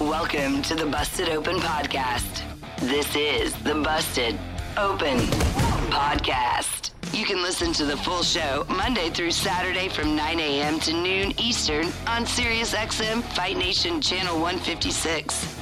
Welcome 0.00 0.60
to 0.64 0.74
the 0.74 0.84
Busted 0.84 1.30
Open 1.30 1.56
Podcast. 1.56 2.42
This 2.80 3.16
is 3.16 3.54
the 3.62 3.76
Busted 3.76 4.38
Open 4.76 5.16
Podcast. 5.88 6.90
You 7.14 7.24
can 7.24 7.40
listen 7.40 7.72
to 7.72 7.86
the 7.86 7.96
full 7.96 8.22
show 8.22 8.66
Monday 8.68 9.08
through 9.08 9.30
Saturday 9.30 9.88
from 9.88 10.14
9 10.14 10.38
a.m. 10.38 10.78
to 10.80 10.92
noon 10.92 11.32
Eastern 11.40 11.86
on 12.06 12.26
SiriusXM 12.26 13.22
Fight 13.22 13.56
Nation 13.56 14.02
Channel 14.02 14.34
156. 14.34 15.56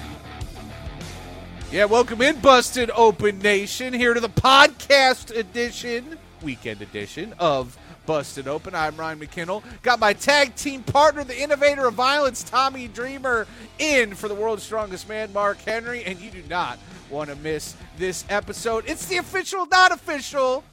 Yeah, 1.70 1.84
welcome 1.84 2.20
in, 2.20 2.41
Busted 2.41 2.91
Open 2.97 3.39
Nation, 3.39 3.92
here 3.92 4.14
to 4.14 4.20
the 4.20 4.28
podcast 4.28 5.30
edition, 5.36 6.19
weekend 6.42 6.83
edition 6.83 7.34
of 7.39 7.78
Busted 8.06 8.48
Open. 8.48 8.74
I'm 8.74 8.97
Ryan 8.97 9.19
McKinnell. 9.19 9.62
Got 9.83 10.00
my 10.00 10.12
tag 10.12 10.55
team 10.55 10.83
partner, 10.83 11.24
the 11.24 11.41
innovator 11.41 11.86
of 11.86 11.94
violence, 11.94 12.42
Tommy 12.42 12.88
Dreamer, 12.88 13.46
in 13.78 14.14
for 14.14 14.28
the 14.28 14.34
world's 14.34 14.62
strongest 14.62 15.08
man, 15.08 15.33
Mark 15.33 15.58
Henry. 15.58 16.05
And 16.05 16.19
you 16.19 16.30
do 16.30 16.42
not 16.48 16.78
want 17.11 17.30
to 17.30 17.36
miss 17.36 17.77
this 17.96 18.24
episode. 18.28 18.84
It's 18.86 19.06
the 19.06 19.19
official, 19.19 19.66
not 19.66 19.92
official 19.92 20.64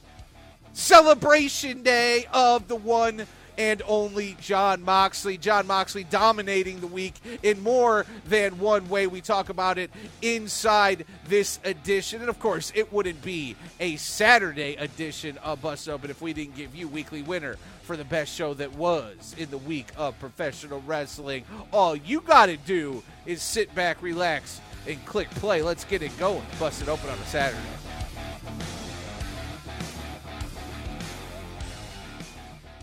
celebration 0.73 1.83
day 1.83 2.25
of 2.33 2.67
the 2.67 2.75
one 2.75 3.25
and 3.61 3.83
only 3.87 4.35
Jon 4.41 4.81
Moxley. 4.81 5.37
Jon 5.37 5.67
Moxley 5.67 6.03
dominating 6.03 6.79
the 6.79 6.87
week 6.87 7.13
in 7.43 7.61
more 7.61 8.07
than 8.25 8.57
one 8.57 8.89
way. 8.89 9.05
We 9.05 9.21
talk 9.21 9.49
about 9.49 9.77
it 9.77 9.91
inside 10.23 11.05
this 11.27 11.59
edition. 11.63 12.21
And 12.21 12.29
of 12.29 12.39
course, 12.39 12.71
it 12.73 12.91
wouldn't 12.91 13.21
be 13.21 13.55
a 13.79 13.97
Saturday 13.97 14.77
edition 14.77 15.37
of 15.43 15.61
Bust 15.61 15.87
Open 15.87 16.09
if 16.09 16.23
we 16.23 16.33
didn't 16.33 16.55
give 16.55 16.75
you 16.75 16.87
weekly 16.87 17.21
winner 17.21 17.57
for 17.83 17.95
the 17.95 18.03
best 18.03 18.33
show 18.33 18.55
that 18.55 18.73
was 18.73 19.35
in 19.37 19.51
the 19.51 19.59
week 19.59 19.89
of 19.95 20.19
professional 20.19 20.81
wrestling. 20.87 21.45
All 21.71 21.95
you 21.95 22.21
got 22.21 22.47
to 22.47 22.57
do 22.57 23.03
is 23.27 23.43
sit 23.43 23.75
back, 23.75 24.01
relax, 24.01 24.59
and 24.87 25.05
click 25.05 25.29
play. 25.35 25.61
Let's 25.61 25.83
get 25.83 26.01
it 26.01 26.17
going. 26.17 26.41
Bust 26.59 26.81
it 26.81 26.89
open 26.89 27.11
on 27.11 27.17
a 27.19 27.25
Saturday. 27.25 27.61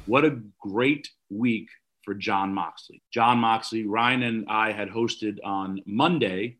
What 0.08 0.24
a 0.24 0.40
great 0.58 1.10
week 1.28 1.68
for 2.02 2.14
Jon 2.14 2.54
Moxley. 2.54 3.02
Jon 3.12 3.36
Moxley, 3.40 3.86
Ryan 3.86 4.22
and 4.22 4.46
I 4.48 4.72
had 4.72 4.88
hosted 4.88 5.36
on 5.44 5.82
Monday, 5.84 6.56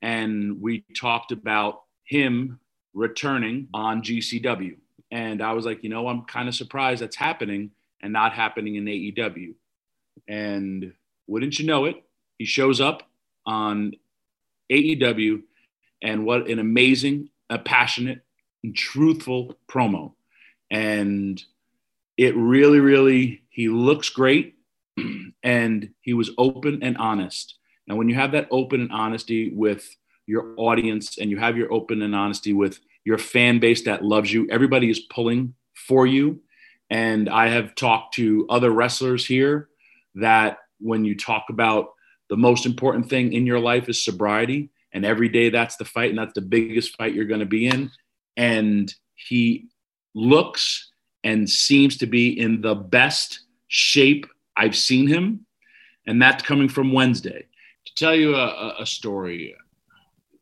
and 0.00 0.62
we 0.62 0.82
talked 0.98 1.30
about 1.30 1.82
him 2.04 2.58
returning 2.94 3.68
on 3.74 4.00
GCW. 4.00 4.78
And 5.10 5.42
I 5.42 5.52
was 5.52 5.66
like, 5.66 5.84
you 5.84 5.90
know, 5.90 6.08
I'm 6.08 6.22
kind 6.22 6.48
of 6.48 6.54
surprised 6.54 7.02
that's 7.02 7.16
happening 7.16 7.72
and 8.00 8.14
not 8.14 8.32
happening 8.32 8.76
in 8.76 8.86
AEW. 8.86 9.52
And 10.26 10.94
wouldn't 11.26 11.58
you 11.58 11.66
know 11.66 11.84
it, 11.84 12.02
he 12.38 12.46
shows 12.46 12.80
up 12.80 13.02
on 13.44 13.92
AEW, 14.72 15.42
and 16.00 16.24
what 16.24 16.48
an 16.48 16.58
amazing, 16.58 17.28
a 17.50 17.58
passionate, 17.58 18.22
and 18.64 18.74
truthful 18.74 19.58
promo. 19.68 20.14
And 20.70 21.44
it 22.16 22.36
really, 22.36 22.80
really, 22.80 23.42
he 23.50 23.68
looks 23.68 24.08
great 24.08 24.54
and 25.42 25.90
he 26.00 26.14
was 26.14 26.30
open 26.38 26.82
and 26.82 26.96
honest. 26.96 27.58
And 27.88 27.98
when 27.98 28.08
you 28.08 28.14
have 28.14 28.32
that 28.32 28.48
open 28.50 28.80
and 28.80 28.92
honesty 28.92 29.52
with 29.54 29.88
your 30.26 30.54
audience 30.56 31.18
and 31.18 31.30
you 31.30 31.38
have 31.38 31.56
your 31.56 31.72
open 31.72 32.02
and 32.02 32.14
honesty 32.14 32.52
with 32.52 32.80
your 33.04 33.18
fan 33.18 33.60
base 33.60 33.84
that 33.84 34.04
loves 34.04 34.32
you, 34.32 34.48
everybody 34.50 34.90
is 34.90 35.00
pulling 35.00 35.54
for 35.74 36.06
you. 36.06 36.40
And 36.90 37.28
I 37.28 37.48
have 37.48 37.74
talked 37.74 38.14
to 38.14 38.46
other 38.48 38.70
wrestlers 38.70 39.26
here 39.26 39.68
that 40.14 40.58
when 40.80 41.04
you 41.04 41.16
talk 41.16 41.44
about 41.50 41.90
the 42.28 42.36
most 42.36 42.66
important 42.66 43.08
thing 43.08 43.32
in 43.32 43.46
your 43.46 43.60
life 43.60 43.88
is 43.88 44.04
sobriety, 44.04 44.70
and 44.92 45.04
every 45.04 45.28
day 45.28 45.50
that's 45.50 45.76
the 45.76 45.84
fight, 45.84 46.10
and 46.10 46.18
that's 46.18 46.34
the 46.34 46.40
biggest 46.40 46.96
fight 46.96 47.14
you're 47.14 47.24
going 47.24 47.40
to 47.40 47.46
be 47.46 47.66
in. 47.66 47.90
And 48.36 48.92
he 49.14 49.68
looks 50.14 50.90
and 51.26 51.50
seems 51.50 51.96
to 51.96 52.06
be 52.06 52.38
in 52.38 52.60
the 52.60 52.76
best 52.76 53.40
shape 53.66 54.26
I've 54.56 54.76
seen 54.76 55.08
him. 55.08 55.44
And 56.06 56.22
that's 56.22 56.44
coming 56.44 56.68
from 56.68 56.92
Wednesday. 56.92 57.46
To 57.86 57.94
tell 57.96 58.14
you 58.14 58.36
a, 58.36 58.76
a 58.78 58.86
story, 58.86 59.56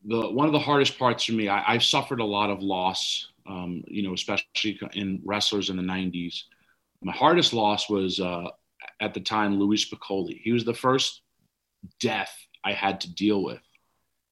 the, 0.04 0.28
one 0.30 0.46
of 0.46 0.52
the 0.52 0.58
hardest 0.58 0.98
parts 0.98 1.24
for 1.24 1.32
me, 1.32 1.48
I, 1.48 1.72
have 1.72 1.82
suffered 1.82 2.20
a 2.20 2.24
lot 2.24 2.50
of 2.50 2.62
loss, 2.62 3.32
um, 3.46 3.82
you 3.86 4.02
know, 4.02 4.12
especially 4.12 4.78
in 4.92 5.22
wrestlers 5.24 5.70
in 5.70 5.78
the 5.78 5.82
90s. 5.82 6.42
My 7.02 7.12
hardest 7.12 7.54
loss 7.54 7.88
was 7.88 8.20
uh, 8.20 8.48
at 9.00 9.14
the 9.14 9.20
time 9.20 9.58
Louie 9.58 9.78
Spicolli. 9.78 10.38
He 10.42 10.52
was 10.52 10.66
the 10.66 10.74
first 10.74 11.22
death 11.98 12.34
I 12.62 12.74
had 12.74 13.00
to 13.02 13.14
deal 13.14 13.42
with. 13.42 13.62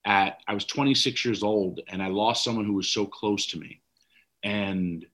At 0.05 0.39
I 0.47 0.53
was 0.53 0.67
26 0.67 1.25
years 1.25 1.43
old, 1.43 1.81
and 1.89 2.03
I 2.03 2.09
lost 2.09 2.45
someone 2.45 2.67
who 2.67 2.75
was 2.75 2.89
so 2.89 3.07
close 3.07 3.47
to 3.47 3.59
me. 3.59 3.81
And 4.43 5.07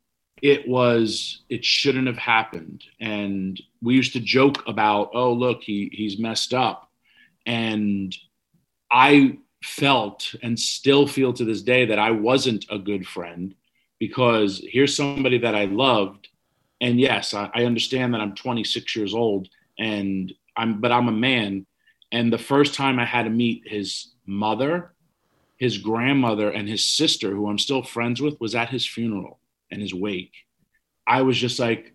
it 0.43 0.69
was 0.69 1.43
it 1.49 1.65
shouldn't 1.65 2.07
have 2.07 2.19
happened. 2.19 2.85
And 3.01 3.61
we 3.83 3.95
used 3.95 4.13
to 4.15 4.21
joke 4.21 4.63
about 4.67 5.11
oh 5.15 5.33
look 5.33 5.63
he 5.63 5.91
he's 5.93 6.19
messed 6.19 6.55
up. 6.55 6.91
And 7.47 8.15
i 8.91 9.37
felt 9.63 10.35
and 10.43 10.59
still 10.59 11.07
feel 11.07 11.33
to 11.33 11.45
this 11.45 11.63
day 11.63 11.85
that 11.87 11.99
i 11.99 12.11
wasn't 12.11 12.65
a 12.71 12.79
good 12.79 13.07
friend 13.07 13.55
because 13.99 14.65
here's 14.67 14.95
somebody 14.95 15.39
that 15.39 15.55
i 15.55 15.65
loved. 15.65 16.29
And 16.81 17.01
yes 17.01 17.35
i, 17.35 17.51
I 17.55 17.65
understand 17.65 18.15
that 18.15 18.21
i'm 18.21 18.35
26 18.35 18.97
years 18.97 19.15
old 19.15 19.49
and 19.79 20.33
i'm 20.57 20.81
but 20.81 20.93
i'm 20.93 21.09
a 21.09 21.13
man. 21.13 21.67
And 22.11 22.33
the 22.33 22.39
first 22.39 22.75
time 22.75 22.99
i 22.99 23.05
had 23.05 23.25
to 23.25 23.31
meet 23.31 23.63
his 23.67 24.13
mother 24.27 24.93
his 25.57 25.79
grandmother 25.79 26.51
and 26.51 26.69
his 26.69 26.85
sister 26.85 27.35
who 27.35 27.49
i'm 27.49 27.59
still 27.59 27.83
friends 27.83 28.21
with 28.21 28.41
was 28.41 28.55
at 28.55 28.71
his 28.71 28.87
funeral 28.87 29.39
and 29.71 29.81
his 29.81 29.95
wake. 29.95 30.35
I 31.07 31.23
was 31.23 31.37
just 31.39 31.59
like, 31.59 31.95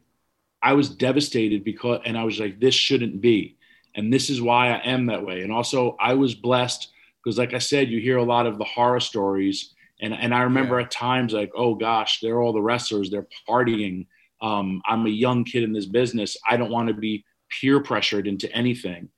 I 0.61 0.73
was 0.73 0.89
devastated 0.89 1.63
because, 1.63 2.01
and 2.05 2.17
I 2.17 2.23
was 2.23 2.39
like, 2.39 2.59
this 2.59 2.75
shouldn't 2.75 3.21
be. 3.21 3.57
And 3.95 4.11
this 4.11 4.29
is 4.29 4.41
why 4.41 4.69
I 4.69 4.79
am 4.85 5.07
that 5.07 5.25
way. 5.25 5.41
And 5.41 5.51
also, 5.51 5.95
I 5.99 6.13
was 6.13 6.33
blessed 6.33 6.89
because, 7.23 7.37
like 7.37 7.53
I 7.53 7.59
said, 7.59 7.89
you 7.89 7.99
hear 7.99 8.17
a 8.17 8.23
lot 8.23 8.47
of 8.47 8.57
the 8.57 8.63
horror 8.63 8.99
stories. 8.99 9.73
And, 10.01 10.13
and 10.13 10.33
I 10.33 10.43
remember 10.43 10.79
yeah. 10.79 10.85
at 10.85 10.91
times, 10.91 11.33
like, 11.33 11.51
oh 11.55 11.75
gosh, 11.75 12.19
they're 12.21 12.41
all 12.41 12.53
the 12.53 12.61
wrestlers, 12.61 13.11
they're 13.11 13.27
partying. 13.47 14.07
Um, 14.41 14.81
I'm 14.85 15.05
a 15.05 15.09
young 15.09 15.43
kid 15.43 15.63
in 15.63 15.73
this 15.73 15.85
business. 15.85 16.35
I 16.47 16.57
don't 16.57 16.71
want 16.71 16.87
to 16.87 16.93
be 16.93 17.23
peer 17.61 17.81
pressured 17.81 18.27
into 18.27 18.51
anything. 18.51 19.09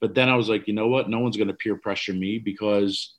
But 0.00 0.14
then 0.14 0.28
I 0.28 0.36
was 0.36 0.48
like, 0.48 0.66
you 0.68 0.74
know 0.74 0.88
what? 0.88 1.08
No 1.08 1.20
one's 1.20 1.36
going 1.36 1.48
to 1.48 1.54
peer 1.54 1.76
pressure 1.76 2.12
me 2.12 2.38
because 2.38 3.14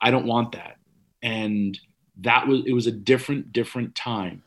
I 0.00 0.10
don't 0.10 0.26
want 0.26 0.52
that. 0.52 0.76
And 1.22 1.78
that 2.20 2.46
was 2.46 2.62
it 2.66 2.72
was 2.72 2.86
a 2.86 2.92
different 2.92 3.52
different 3.52 3.94
time 3.94 4.42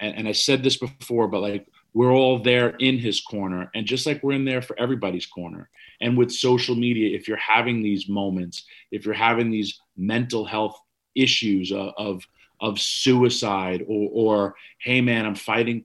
and, 0.00 0.16
and, 0.16 0.28
i 0.28 0.32
said 0.32 0.62
this 0.62 0.76
before 0.76 1.28
but 1.28 1.40
like 1.40 1.66
we're 1.92 2.12
all 2.12 2.38
there 2.38 2.70
in 2.78 2.98
his 2.98 3.20
corner 3.20 3.70
and 3.74 3.86
just 3.86 4.06
like 4.06 4.22
we're 4.22 4.32
in 4.32 4.44
there 4.44 4.62
for 4.62 4.78
everybody's 4.78 5.26
corner 5.26 5.68
and 6.00 6.16
with 6.16 6.30
social 6.30 6.74
media 6.74 7.16
if 7.16 7.26
you're 7.26 7.36
having 7.36 7.82
these 7.82 8.08
moments 8.08 8.64
if 8.90 9.04
you're 9.04 9.14
having 9.14 9.50
these 9.50 9.80
mental 9.96 10.44
health 10.44 10.80
issues 11.14 11.72
of 11.72 11.92
of, 11.96 12.26
of 12.60 12.80
suicide 12.80 13.84
or, 13.88 14.10
or 14.12 14.54
hey 14.78 15.00
man 15.00 15.26
i'm 15.26 15.34
fighting 15.34 15.84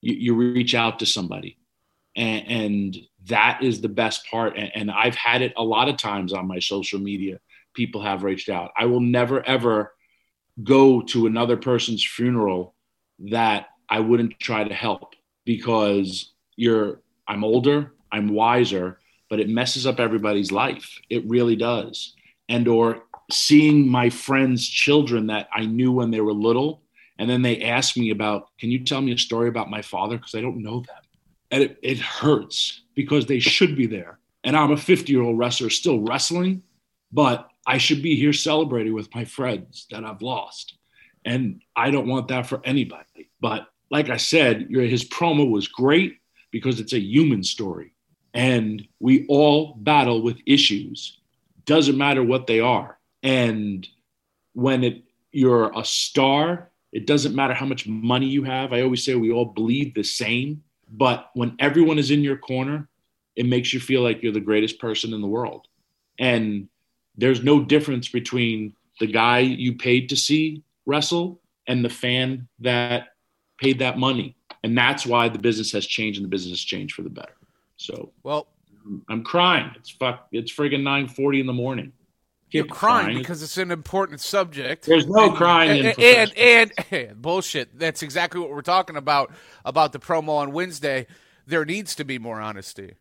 you, 0.00 0.14
you 0.14 0.34
reach 0.34 0.74
out 0.74 0.98
to 0.98 1.06
somebody 1.06 1.56
and, 2.16 2.48
and 2.48 2.96
that 3.26 3.62
is 3.62 3.80
the 3.80 3.88
best 3.88 4.26
part. 4.30 4.56
And, 4.56 4.70
and 4.74 4.90
I've 4.90 5.14
had 5.14 5.42
it 5.42 5.52
a 5.56 5.62
lot 5.62 5.88
of 5.88 5.96
times 5.96 6.32
on 6.32 6.46
my 6.46 6.58
social 6.58 6.98
media. 6.98 7.40
People 7.74 8.02
have 8.02 8.22
reached 8.22 8.48
out. 8.48 8.70
I 8.76 8.86
will 8.86 9.00
never, 9.00 9.46
ever 9.46 9.94
go 10.62 11.02
to 11.02 11.26
another 11.26 11.56
person's 11.56 12.04
funeral 12.04 12.74
that 13.30 13.66
I 13.88 14.00
wouldn't 14.00 14.38
try 14.38 14.64
to 14.64 14.74
help 14.74 15.14
because 15.44 16.32
you're, 16.56 17.00
I'm 17.26 17.44
older, 17.44 17.92
I'm 18.10 18.28
wiser, 18.28 18.98
but 19.30 19.40
it 19.40 19.48
messes 19.48 19.86
up 19.86 19.98
everybody's 19.98 20.52
life. 20.52 20.98
It 21.08 21.24
really 21.26 21.56
does. 21.56 22.14
And, 22.48 22.68
or 22.68 23.02
seeing 23.30 23.88
my 23.88 24.10
friends' 24.10 24.68
children 24.68 25.28
that 25.28 25.48
I 25.52 25.64
knew 25.64 25.92
when 25.92 26.10
they 26.10 26.20
were 26.20 26.32
little, 26.32 26.82
and 27.18 27.28
then 27.30 27.42
they 27.42 27.62
ask 27.62 27.96
me 27.96 28.10
about, 28.10 28.48
can 28.58 28.70
you 28.70 28.84
tell 28.84 29.00
me 29.00 29.12
a 29.12 29.18
story 29.18 29.48
about 29.48 29.70
my 29.70 29.82
father? 29.82 30.16
Because 30.16 30.34
I 30.34 30.40
don't 30.40 30.62
know 30.62 30.80
them. 30.80 30.96
And 31.50 31.62
it, 31.62 31.78
it 31.82 31.98
hurts 31.98 32.82
because 32.94 33.26
they 33.26 33.38
should 33.38 33.76
be 33.76 33.86
there. 33.86 34.18
And 34.44 34.56
I'm 34.56 34.72
a 34.72 34.76
50 34.76 35.12
year 35.12 35.22
old 35.22 35.38
wrestler 35.38 35.70
still 35.70 36.00
wrestling, 36.00 36.62
but 37.12 37.48
I 37.66 37.78
should 37.78 38.02
be 38.02 38.16
here 38.16 38.32
celebrating 38.32 38.92
with 38.92 39.14
my 39.14 39.24
friends 39.24 39.86
that 39.90 40.04
I've 40.04 40.22
lost. 40.22 40.74
And 41.24 41.62
I 41.76 41.90
don't 41.90 42.08
want 42.08 42.28
that 42.28 42.46
for 42.46 42.60
anybody. 42.64 43.30
But 43.40 43.68
like 43.90 44.10
I 44.10 44.16
said, 44.16 44.68
his 44.70 45.08
promo 45.08 45.48
was 45.48 45.68
great 45.68 46.18
because 46.50 46.80
it's 46.80 46.92
a 46.92 47.00
human 47.00 47.42
story. 47.44 47.94
And 48.34 48.86
we 48.98 49.26
all 49.28 49.74
battle 49.74 50.22
with 50.22 50.38
issues. 50.46 51.18
Doesn't 51.64 51.98
matter 51.98 52.22
what 52.22 52.46
they 52.46 52.60
are. 52.60 52.98
And 53.22 53.86
when 54.54 54.82
it 54.82 55.04
you're 55.30 55.70
a 55.78 55.84
star, 55.84 56.70
it 56.92 57.06
doesn't 57.06 57.34
matter 57.34 57.54
how 57.54 57.66
much 57.66 57.86
money 57.86 58.26
you 58.26 58.42
have. 58.44 58.72
I 58.72 58.82
always 58.82 59.04
say 59.04 59.14
we 59.14 59.32
all 59.32 59.46
bleed 59.46 59.94
the 59.94 60.02
same. 60.02 60.62
But 60.90 61.30
when 61.34 61.56
everyone 61.58 61.98
is 61.98 62.10
in 62.10 62.22
your 62.22 62.36
corner, 62.36 62.88
it 63.34 63.46
makes 63.46 63.72
you 63.72 63.80
feel 63.80 64.02
like 64.02 64.22
you're 64.22 64.32
the 64.32 64.40
greatest 64.40 64.78
person 64.78 65.14
in 65.14 65.22
the 65.22 65.26
world. 65.26 65.68
And 66.18 66.68
there's 67.16 67.42
no 67.42 67.62
difference 67.64 68.08
between 68.08 68.74
the 69.00 69.06
guy 69.06 69.40
you 69.40 69.74
paid 69.74 70.08
to 70.10 70.16
see 70.16 70.62
wrestle 70.86 71.40
and 71.66 71.84
the 71.84 71.90
fan 71.90 72.48
that 72.60 73.08
paid 73.58 73.78
that 73.78 73.98
money. 73.98 74.36
And 74.64 74.76
that's 74.76 75.06
why 75.06 75.28
the 75.28 75.38
business 75.38 75.72
has 75.72 75.86
changed 75.86 76.18
and 76.18 76.24
the 76.24 76.28
business 76.28 76.52
has 76.52 76.60
changed 76.60 76.94
for 76.94 77.02
the 77.02 77.10
better. 77.10 77.34
So, 77.76 78.12
well, 78.22 78.48
I'm 79.08 79.24
crying. 79.24 79.70
It's 79.76 79.90
fuck. 79.90 80.28
It's 80.32 80.52
friggin' 80.52 80.82
9:40 80.82 81.40
in 81.40 81.46
the 81.46 81.52
morning. 81.52 81.92
You're 82.50 82.66
crying, 82.66 83.04
crying, 83.04 83.18
because 83.18 83.42
it's 83.42 83.56
an 83.56 83.70
important 83.70 84.20
subject. 84.20 84.84
There's 84.84 85.06
no 85.06 85.28
and, 85.28 85.36
crying 85.36 85.86
and 85.86 85.98
and, 85.98 86.32
and, 86.36 86.72
and, 86.90 87.22
bullshit. 87.22 87.78
That's 87.78 88.02
exactly 88.02 88.40
what 88.40 88.50
we're 88.50 88.60
talking 88.60 88.96
about 88.96 89.32
about 89.64 89.92
the 89.92 89.98
promo 89.98 90.36
on 90.38 90.52
Wednesday. 90.52 91.06
There 91.46 91.64
needs 91.64 91.94
to 91.96 92.04
be 92.04 92.18
more 92.18 92.40
honesty. 92.40 92.96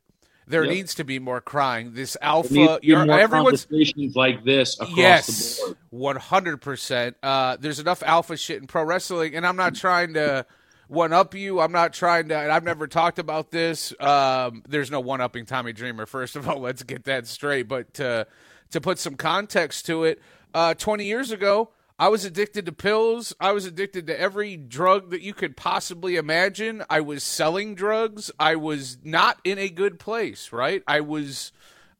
There 0.48 0.64
yep. 0.64 0.74
needs 0.74 0.96
to 0.96 1.04
be 1.04 1.20
more 1.20 1.40
crying. 1.40 1.94
This 1.94 2.18
alpha, 2.22 2.80
you're, 2.82 3.10
everyone's 3.10 3.66
conversations 3.66 4.16
like 4.16 4.44
this. 4.44 4.76
Across 4.80 4.98
yes, 4.98 5.62
one 5.92 6.16
hundred 6.16 6.58
percent. 6.58 7.16
Uh, 7.24 7.58
there's 7.60 7.80
enough 7.80 8.04
alpha 8.04 8.36
shit 8.36 8.60
in 8.60 8.68
pro 8.68 8.84
wrestling, 8.84 9.36
and 9.36 9.46
I'm 9.46 9.56
not 9.56 9.76
trying 9.76 10.16
to 10.16 10.46
one 10.92 11.14
up 11.14 11.34
you. 11.34 11.62
I'm 11.62 11.72
not 11.72 11.94
trying 11.94 12.28
to. 12.30 12.52
I've 12.52 12.66
never 12.66 12.86
talked 12.86 13.18
about 13.18 13.50
this. 13.52 13.94
Um, 14.00 14.62
there's 14.68 14.92
no 14.92 15.00
one 15.00 15.22
upping 15.22 15.46
Tommy 15.46 15.72
Dreamer. 15.74 16.06
First 16.06 16.36
of 16.36 16.50
all, 16.50 16.60
let's 16.62 16.84
get 16.84 17.06
that 17.06 17.28
straight. 17.28 17.68
But 17.68 18.00
uh, 18.00 18.26
to 18.72 18.82
put 18.82 19.00
some 19.00 19.16
context 19.16 19.86
to 19.86 20.04
it, 20.04 20.22
uh, 20.54 20.74
20 20.74 21.06
years 21.06 21.32
ago, 21.32 21.70
I 22.02 22.08
was 22.08 22.26
addicted 22.26 22.66
to 22.66 22.72
pills. 22.72 23.32
I 23.40 23.52
was 23.52 23.68
addicted 23.68 24.08
to 24.08 24.20
every 24.20 24.58
drug 24.58 25.12
that 25.12 25.22
you 25.22 25.36
could 25.36 25.56
possibly 25.56 26.16
imagine. 26.16 26.84
I 26.90 27.00
was 27.02 27.24
selling 27.24 27.76
drugs. 27.76 28.32
I 28.40 28.56
was 28.56 28.98
not 29.04 29.40
in 29.44 29.60
a 29.60 29.70
good 29.70 30.00
place, 30.00 30.52
right? 30.52 30.82
I 30.88 31.02
was 31.02 31.52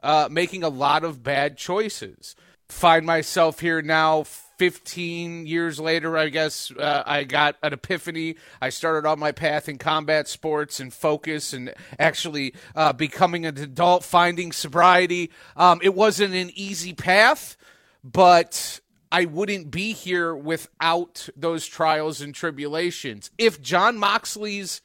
uh, 0.02 0.28
making 0.32 0.64
a 0.64 0.70
lot 0.70 1.04
of 1.04 1.22
bad 1.22 1.56
choices. 1.56 2.36
Find 2.68 3.06
myself 3.06 3.60
here 3.60 3.84
now 3.84 4.24
15 4.24 5.46
years 5.46 5.80
later, 5.80 6.18
I 6.18 6.30
guess 6.30 6.72
uh, 6.72 7.04
I 7.06 7.24
got 7.24 7.58
an 7.62 7.72
epiphany. 7.72 8.38
I 8.60 8.70
started 8.70 9.08
on 9.08 9.20
my 9.20 9.32
path 9.32 9.70
in 9.70 9.78
combat 9.78 10.28
sports 10.28 10.80
and 10.80 10.92
focus 10.92 11.54
and 11.54 11.76
actually 12.00 12.56
uh, 12.76 12.92
becoming 12.94 13.46
an 13.46 13.60
adult, 13.60 14.04
finding 14.04 14.52
sobriety. 14.52 15.30
Um, 15.56 15.80
it 15.84 15.94
wasn't 15.94 16.34
an 16.34 16.50
easy 16.56 16.94
path, 16.94 17.56
but 18.04 18.81
I 19.12 19.26
wouldn't 19.26 19.72
be 19.72 19.94
here 19.94 20.36
without 20.36 21.30
those 21.36 21.68
trials 21.68 22.22
and 22.22 22.34
tribulations. 22.34 23.30
If 23.38 23.62
Jon 23.62 23.98
Moxley's 23.98 24.82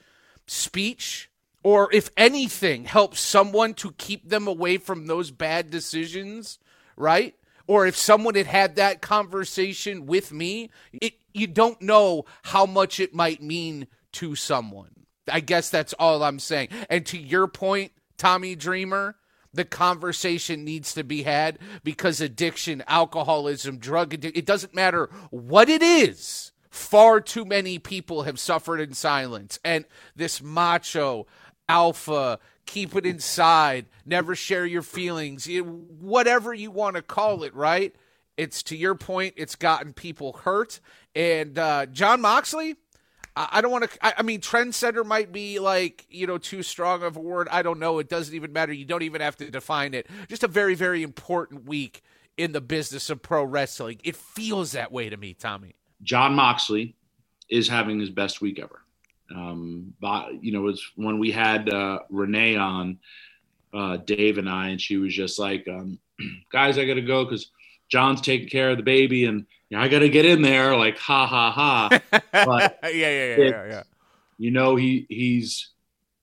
speech 0.47 1.31
or 1.63 1.89
if 1.93 2.11
anything 2.17 2.85
helps 2.85 3.21
someone 3.21 3.75
to 3.75 3.93
keep 3.93 4.29
them 4.29 4.47
away 4.47 4.79
from 4.79 5.07
those 5.07 5.31
bad 5.31 5.71
decisions, 5.71 6.59
right? 6.97 7.35
or 7.67 7.87
if 7.87 7.97
someone 7.97 8.35
had 8.35 8.47
had 8.47 8.77
that 8.77 9.01
conversation 9.01 10.07
with 10.07 10.33
me, 10.33 10.71
it, 10.93 11.15
you 11.33 11.47
don't 11.47 11.81
know 11.83 12.25
how 12.45 12.67
much 12.67 13.01
it 13.01 13.15
might 13.15 13.43
mean 13.43 13.87
to 14.13 14.35
someone. 14.35 14.91
I 15.31 15.41
guess 15.41 15.71
that's 15.71 15.93
all 15.95 16.23
I'm 16.23 16.39
saying. 16.39 16.69
And 16.89 17.05
to 17.07 17.19
your 17.19 17.49
point, 17.49 17.93
Tommy 18.17 18.55
Dreamer, 18.55 19.17
the 19.53 19.65
conversation 19.65 20.65
needs 20.65 20.95
to 20.95 21.05
be 21.05 21.23
had 21.23 21.59
because 21.83 22.21
addiction, 22.21 22.83
alcoholism, 22.87 23.79
drug 23.79 24.15
addiction, 24.15 24.39
it 24.39 24.47
doesn't 24.47 24.75
matter 24.75 25.09
what 25.31 25.69
it 25.69 25.83
is. 25.83 26.53
Far 26.71 27.21
too 27.21 27.45
many 27.45 27.79
people 27.79 28.23
have 28.23 28.39
suffered 28.39 28.81
in 28.81 28.93
silence. 28.93 29.59
And 29.65 29.87
this 30.15 30.43
macho, 30.43 31.27
alpha, 31.69 32.39
keep 32.67 32.95
it 32.95 33.07
inside, 33.07 33.87
never 34.05 34.35
share 34.35 34.67
your 34.67 34.83
feelings, 34.83 35.49
whatever 35.49 36.53
you 36.53 36.71
want 36.71 36.97
to 36.97 37.03
call 37.03 37.43
it, 37.45 37.55
right? 37.55 37.95
It's 38.37 38.63
to 38.65 38.77
your 38.77 38.95
point, 38.95 39.35
it's 39.37 39.57
gotten 39.57 39.95
people 39.95 40.35
hurt. 40.45 40.81
And 41.15 41.59
uh, 41.59 41.87
Jon 41.87 42.21
Moxley, 42.21 42.77
I 43.37 43.61
don't 43.61 43.71
want 43.71 43.91
to. 43.91 44.19
I 44.19 44.23
mean, 44.23 44.41
trendsetter 44.41 45.05
might 45.05 45.31
be 45.31 45.59
like 45.59 46.07
you 46.09 46.27
know 46.27 46.39
too 46.39 46.63
strong 46.63 47.03
of 47.03 47.17
a 47.17 47.21
word. 47.21 47.49
I 47.51 47.63
don't 47.63 47.79
know. 47.79 47.99
It 47.99 48.09
doesn't 48.09 48.35
even 48.35 48.53
matter. 48.53 48.73
You 48.73 48.87
don't 48.87 49.03
even 49.03 49.21
have 49.21 49.37
to 49.37 49.51
define 49.51 49.93
it. 49.93 50.07
Just 50.29 50.43
a 50.43 50.49
very, 50.49 50.75
very 50.75 51.03
important 51.03 51.67
week 51.67 52.03
in 52.37 52.53
the 52.53 52.61
business 52.61 53.11
of 53.11 53.23
pro 53.23 53.45
wrestling. 53.45 54.01
It 54.05 54.17
feels 54.17 54.73
that 54.73 54.93
way 54.93 55.09
to 55.09 55.17
me, 55.17 55.35
Tommy. 55.35 55.75
Jon 56.03 56.35
Moxley 56.35 56.95
is 57.49 57.69
having 57.69 57.99
his 57.99 58.11
best 58.11 58.41
week 58.41 58.59
ever. 58.59 58.83
Um, 59.35 59.95
but, 60.01 60.43
you 60.43 60.53
know, 60.53 60.61
it 60.61 60.73
was 60.73 60.93
when 60.97 61.19
we 61.19 61.33
had 61.33 61.69
uh, 61.69 62.01
Renee 62.11 62.57
on, 62.57 62.99
uh, 63.73 63.99
Dave 63.99 64.39
and 64.39 64.49
I, 64.49 64.69
and 64.69 64.81
she 64.81 64.97
was 64.97 65.15
just 65.15 65.39
like, 65.39 65.67
um, 65.69 65.99
guys, 66.53 66.79
I 66.79 66.85
got 66.85 66.95
to 66.95 67.03
go 67.03 67.25
because 67.25 67.51
John's 67.89 68.21
taking 68.21 68.49
care 68.49 68.71
of 68.71 68.77
the 68.77 68.83
baby 68.83 69.25
and 69.27 69.47
you 69.69 69.77
know, 69.77 69.83
I 69.83 69.89
got 69.89 70.01
to 70.01 70.09
get 70.09 70.25
in 70.25 70.43
there. 70.43 70.77
Like, 70.77 70.97
ha, 70.99 71.27
ha, 71.27 71.51
ha. 71.51 71.89
But 72.33 72.79
yeah, 72.85 72.91
yeah, 72.93 73.11
yeah, 73.11 73.37
yeah, 73.37 73.67
yeah. 73.67 73.83
You 74.39 74.51
know, 74.51 74.77
he 74.77 75.07
he's, 75.09 75.71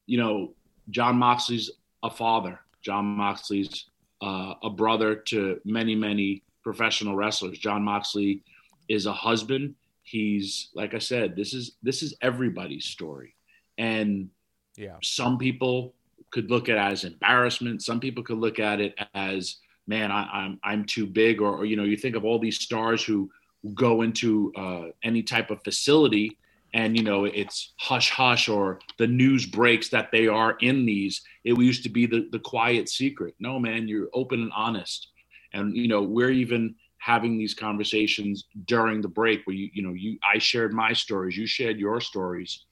you 0.06 0.18
know, 0.18 0.54
Jon 0.90 1.18
Moxley's 1.18 1.72
a 2.04 2.10
father. 2.10 2.60
Jon 2.82 3.06
Moxley's 3.06 3.86
uh, 4.22 4.54
a 4.64 4.70
brother 4.70 5.16
to 5.16 5.60
many, 5.66 5.96
many 5.96 6.44
professional 6.64 7.16
wrestlers. 7.16 7.58
Jon 7.58 7.84
Moxley 7.84 8.44
is 8.88 9.06
a 9.06 9.14
husband 9.14 9.76
he's 10.04 10.70
like 10.76 10.94
i 10.94 11.00
said 11.00 11.36
this 11.36 11.54
is 11.54 11.78
this 11.82 12.04
is 12.04 12.14
everybody's 12.22 12.86
story 12.86 13.36
and 13.78 14.30
yeah 14.76 14.98
some 15.02 15.38
people 15.38 15.94
could 16.30 16.52
look 16.52 16.68
at 16.68 16.76
it 16.76 16.80
as 16.80 17.04
embarrassment 17.06 17.82
some 17.82 18.00
people 18.00 18.22
could 18.22 18.38
look 18.38 18.60
at 18.60 18.82
it 18.82 18.94
as 19.16 19.58
man 19.88 20.12
I, 20.12 20.22
am 20.24 20.30
I'm, 20.32 20.60
I'm 20.64 20.86
too 20.86 21.06
big 21.06 21.42
or, 21.42 21.58
or, 21.58 21.66
you 21.66 21.76
know 21.76 21.84
you 21.84 21.98
think 21.98 22.16
of 22.16 22.26
all 22.26 22.40
these 22.40 22.60
stars 22.60 23.04
who 23.04 23.30
go 23.74 24.02
into 24.02 24.52
uh, 24.56 24.86
any 25.04 25.24
type 25.24 25.50
of 25.50 25.64
facility 25.64 26.38
and 26.74 26.98
you 26.98 27.04
know 27.04 27.26
it's 27.26 27.74
hush 27.78 28.10
hush 28.10 28.50
or 28.50 28.80
the 28.98 29.08
news 29.08 29.46
breaks 29.46 29.90
that 29.90 30.12
they 30.12 30.28
are 30.28 30.58
in 30.62 30.86
these. 30.86 31.22
It 31.44 31.58
used 31.58 31.84
to 31.84 31.90
be 31.90 32.06
the, 32.06 32.28
the 32.32 32.40
quiet 32.40 32.90
secret. 32.90 33.36
No 33.40 33.60
man 33.60 33.88
you're 33.88 34.10
open 34.14 34.42
and 34.42 34.52
honest. 34.56 35.10
And 35.54 35.76
you 35.76 35.88
know 35.88 36.02
we're 36.02 36.32
even 36.32 36.76
having 36.98 37.38
these 37.38 37.54
conversations 37.54 38.46
during 38.66 39.02
the 39.02 39.08
break 39.08 39.46
where 39.46 39.56
you 39.56 39.70
you 39.74 39.84
know 39.84 39.94
you 39.94 40.18
I 40.24 40.40
shared 40.40 40.74
my 40.74 40.94
stories 40.94 41.38
you 41.38 41.46
shared 41.46 41.80
your 41.80 42.02
stories. 42.02 42.66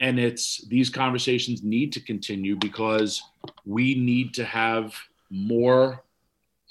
And 0.00 0.18
it's 0.18 0.66
these 0.68 0.88
conversations 0.88 1.62
need 1.62 1.92
to 1.92 2.00
continue 2.00 2.56
because 2.56 3.22
we 3.66 3.94
need 3.94 4.34
to 4.34 4.44
have 4.44 4.94
more 5.30 6.04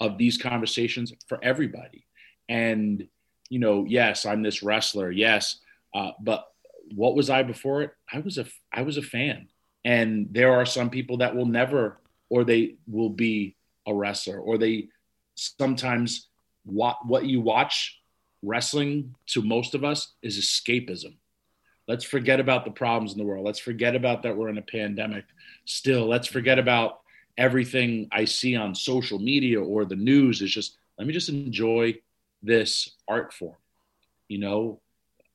of 0.02 0.18
these 0.18 0.36
conversations 0.36 1.12
for 1.28 1.38
everybody 1.42 2.04
and 2.48 3.06
you 3.48 3.58
know 3.58 3.84
yes 3.88 4.26
I'm 4.26 4.42
this 4.42 4.62
wrestler 4.62 5.10
yes 5.10 5.56
uh, 5.94 6.10
but 6.20 6.48
what 6.94 7.14
was 7.14 7.30
I 7.30 7.42
before 7.42 7.82
it 7.82 7.92
I 8.12 8.18
was 8.18 8.38
a 8.38 8.46
I 8.72 8.82
was 8.82 8.96
a 8.96 9.02
fan 9.02 9.48
and 9.84 10.28
there 10.30 10.52
are 10.52 10.66
some 10.66 10.90
people 10.90 11.18
that 11.18 11.34
will 11.34 11.46
never 11.46 11.98
or 12.28 12.44
they 12.44 12.76
will 12.86 13.10
be 13.10 13.56
a 13.86 13.94
wrestler 13.94 14.38
or 14.38 14.58
they 14.58 14.88
sometimes 15.34 16.28
what 16.64 16.98
what 17.06 17.24
you 17.24 17.40
watch 17.40 18.00
wrestling 18.42 19.14
to 19.26 19.42
most 19.42 19.74
of 19.74 19.84
us 19.84 20.14
is 20.22 20.38
escapism. 20.38 21.14
Let's 21.88 22.04
forget 22.04 22.40
about 22.40 22.64
the 22.64 22.70
problems 22.70 23.12
in 23.12 23.18
the 23.18 23.24
world. 23.24 23.44
Let's 23.44 23.58
forget 23.58 23.94
about 23.94 24.22
that 24.22 24.36
we're 24.36 24.48
in 24.48 24.58
a 24.58 24.62
pandemic 24.62 25.24
still. 25.64 26.06
Let's 26.06 26.28
forget 26.28 26.58
about 26.58 27.01
everything 27.38 28.08
I 28.12 28.24
see 28.24 28.56
on 28.56 28.74
social 28.74 29.18
media 29.18 29.60
or 29.60 29.84
the 29.84 29.96
news 29.96 30.42
is 30.42 30.50
just 30.50 30.76
let 30.98 31.06
me 31.06 31.12
just 31.12 31.28
enjoy 31.28 31.98
this 32.42 32.96
art 33.08 33.32
form. 33.32 33.56
You 34.28 34.38
know, 34.38 34.80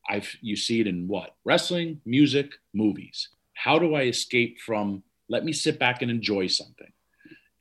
I've 0.07 0.29
you 0.41 0.55
see 0.55 0.79
it 0.79 0.87
in 0.87 1.07
what 1.07 1.35
wrestling, 1.43 2.01
music, 2.05 2.51
movies. 2.73 3.29
How 3.53 3.79
do 3.79 3.95
I 3.95 4.03
escape 4.03 4.59
from? 4.59 5.03
Let 5.29 5.43
me 5.43 5.51
sit 5.51 5.79
back 5.79 6.01
and 6.01 6.11
enjoy 6.11 6.47
something. 6.47 6.91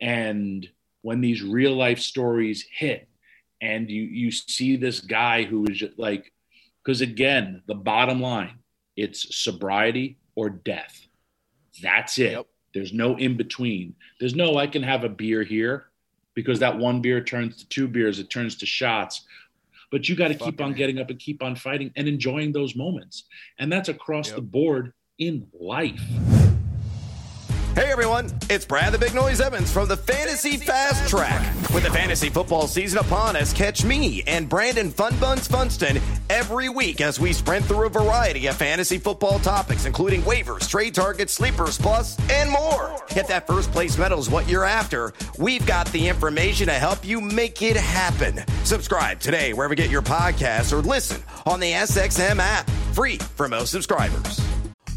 And 0.00 0.68
when 1.02 1.20
these 1.20 1.42
real 1.42 1.74
life 1.74 1.98
stories 1.98 2.66
hit, 2.70 3.08
and 3.60 3.90
you 3.90 4.02
you 4.02 4.30
see 4.30 4.76
this 4.76 5.00
guy 5.00 5.44
who 5.44 5.64
is 5.66 5.78
just 5.78 5.98
like, 5.98 6.32
because 6.84 7.00
again, 7.00 7.62
the 7.66 7.74
bottom 7.74 8.20
line, 8.20 8.58
it's 8.96 9.36
sobriety 9.36 10.18
or 10.34 10.50
death. 10.50 11.06
That's 11.82 12.18
it. 12.18 12.32
Yep. 12.32 12.46
There's 12.76 12.92
no 12.92 13.16
in 13.16 13.38
between. 13.38 13.94
There's 14.20 14.34
no 14.34 14.58
I 14.58 14.66
can 14.66 14.82
have 14.82 15.02
a 15.02 15.08
beer 15.08 15.42
here 15.42 15.86
because 16.34 16.58
that 16.58 16.76
one 16.76 17.00
beer 17.00 17.24
turns 17.24 17.56
to 17.56 17.68
two 17.70 17.88
beers, 17.88 18.18
it 18.18 18.28
turns 18.28 18.54
to 18.56 18.66
shots. 18.66 19.22
But 19.90 20.10
you 20.10 20.14
got 20.14 20.28
to 20.28 20.34
keep 20.34 20.60
on 20.60 20.74
getting 20.74 20.98
up 20.98 21.08
and 21.08 21.18
keep 21.18 21.42
on 21.42 21.56
fighting 21.56 21.90
and 21.96 22.06
enjoying 22.06 22.52
those 22.52 22.76
moments. 22.76 23.24
And 23.58 23.72
that's 23.72 23.88
across 23.88 24.26
yep. 24.26 24.36
the 24.36 24.42
board 24.42 24.92
in 25.18 25.46
life. 25.58 26.02
Hey 27.76 27.92
everyone, 27.92 28.32
it's 28.48 28.64
Brad 28.64 28.94
the 28.94 28.98
Big 28.98 29.14
Noise 29.14 29.38
Evans 29.38 29.70
from 29.70 29.86
the 29.86 29.98
Fantasy 29.98 30.56
Fast 30.56 31.10
Track. 31.10 31.44
With 31.74 31.82
the 31.82 31.90
fantasy 31.90 32.30
football 32.30 32.68
season 32.68 32.98
upon 33.00 33.36
us, 33.36 33.52
catch 33.52 33.84
me 33.84 34.22
and 34.26 34.48
Brandon 34.48 34.90
Fun 34.90 35.14
Buns 35.18 35.46
Funston 35.46 36.00
every 36.30 36.70
week 36.70 37.02
as 37.02 37.20
we 37.20 37.34
sprint 37.34 37.66
through 37.66 37.84
a 37.84 37.90
variety 37.90 38.46
of 38.46 38.56
fantasy 38.56 38.96
football 38.96 39.38
topics, 39.40 39.84
including 39.84 40.22
waivers, 40.22 40.66
trade 40.70 40.94
targets, 40.94 41.34
sleepers, 41.34 41.76
plus, 41.76 42.18
and 42.30 42.50
more. 42.50 42.96
If 43.10 43.28
that 43.28 43.46
first 43.46 43.70
place 43.72 43.98
medal 43.98 44.20
is 44.20 44.30
what 44.30 44.48
you're 44.48 44.64
after, 44.64 45.12
we've 45.38 45.66
got 45.66 45.86
the 45.88 46.08
information 46.08 46.68
to 46.68 46.72
help 46.72 47.04
you 47.04 47.20
make 47.20 47.60
it 47.60 47.76
happen. 47.76 48.42
Subscribe 48.64 49.20
today 49.20 49.52
wherever 49.52 49.74
you 49.74 49.76
get 49.76 49.90
your 49.90 50.00
podcasts 50.00 50.72
or 50.72 50.80
listen 50.80 51.22
on 51.44 51.60
the 51.60 51.72
SXM 51.72 52.38
app, 52.38 52.70
free 52.94 53.18
for 53.18 53.48
most 53.48 53.70
subscribers. 53.70 54.45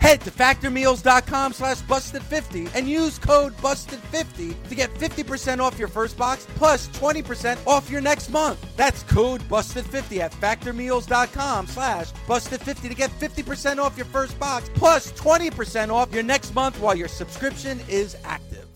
Head 0.00 0.20
to 0.22 0.30
factormeals.com 0.30 1.52
slash 1.52 1.80
busted50 1.82 2.70
and 2.74 2.88
use 2.88 3.18
code 3.18 3.56
busted50 3.58 4.68
to 4.68 4.74
get 4.74 4.94
50% 4.94 5.58
off 5.60 5.78
your 5.78 5.88
first 5.88 6.16
box 6.16 6.46
plus 6.54 6.88
20% 6.88 7.58
off 7.66 7.90
your 7.90 8.00
next 8.00 8.30
month. 8.30 8.64
That's 8.76 9.02
code 9.04 9.40
busted50 9.42 10.18
at 10.18 10.32
factormeals.com 10.32 11.66
slash 11.66 12.12
busted50 12.26 12.88
to 12.88 12.94
get 12.94 13.10
50% 13.10 13.78
off 13.78 13.96
your 13.96 14.06
first 14.06 14.38
box 14.38 14.70
plus 14.74 15.12
20% 15.12 15.92
off 15.92 16.12
your 16.12 16.22
next 16.22 16.54
month 16.54 16.78
while 16.80 16.94
your 16.94 17.08
subscription 17.08 17.80
is 17.88 18.16
active. 18.24 18.66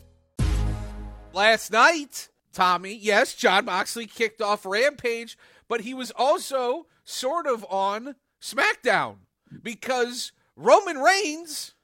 Last 1.33 1.73
night, 1.73 2.29
Tommy, 2.53 2.95
yes, 2.95 3.35
Jon 3.35 3.65
Moxley 3.65 4.07
kicked 4.07 4.43
off 4.43 4.67
Rampage, 4.67 5.39
but 5.69 5.81
he 5.83 5.95
was 5.95 6.11
also 6.11 6.87
sort 7.05 7.47
of 7.47 7.65
on 7.71 8.17
SmackDown 8.41 9.17
because 9.63 10.33
Roman 10.57 10.99
Reigns 10.99 11.75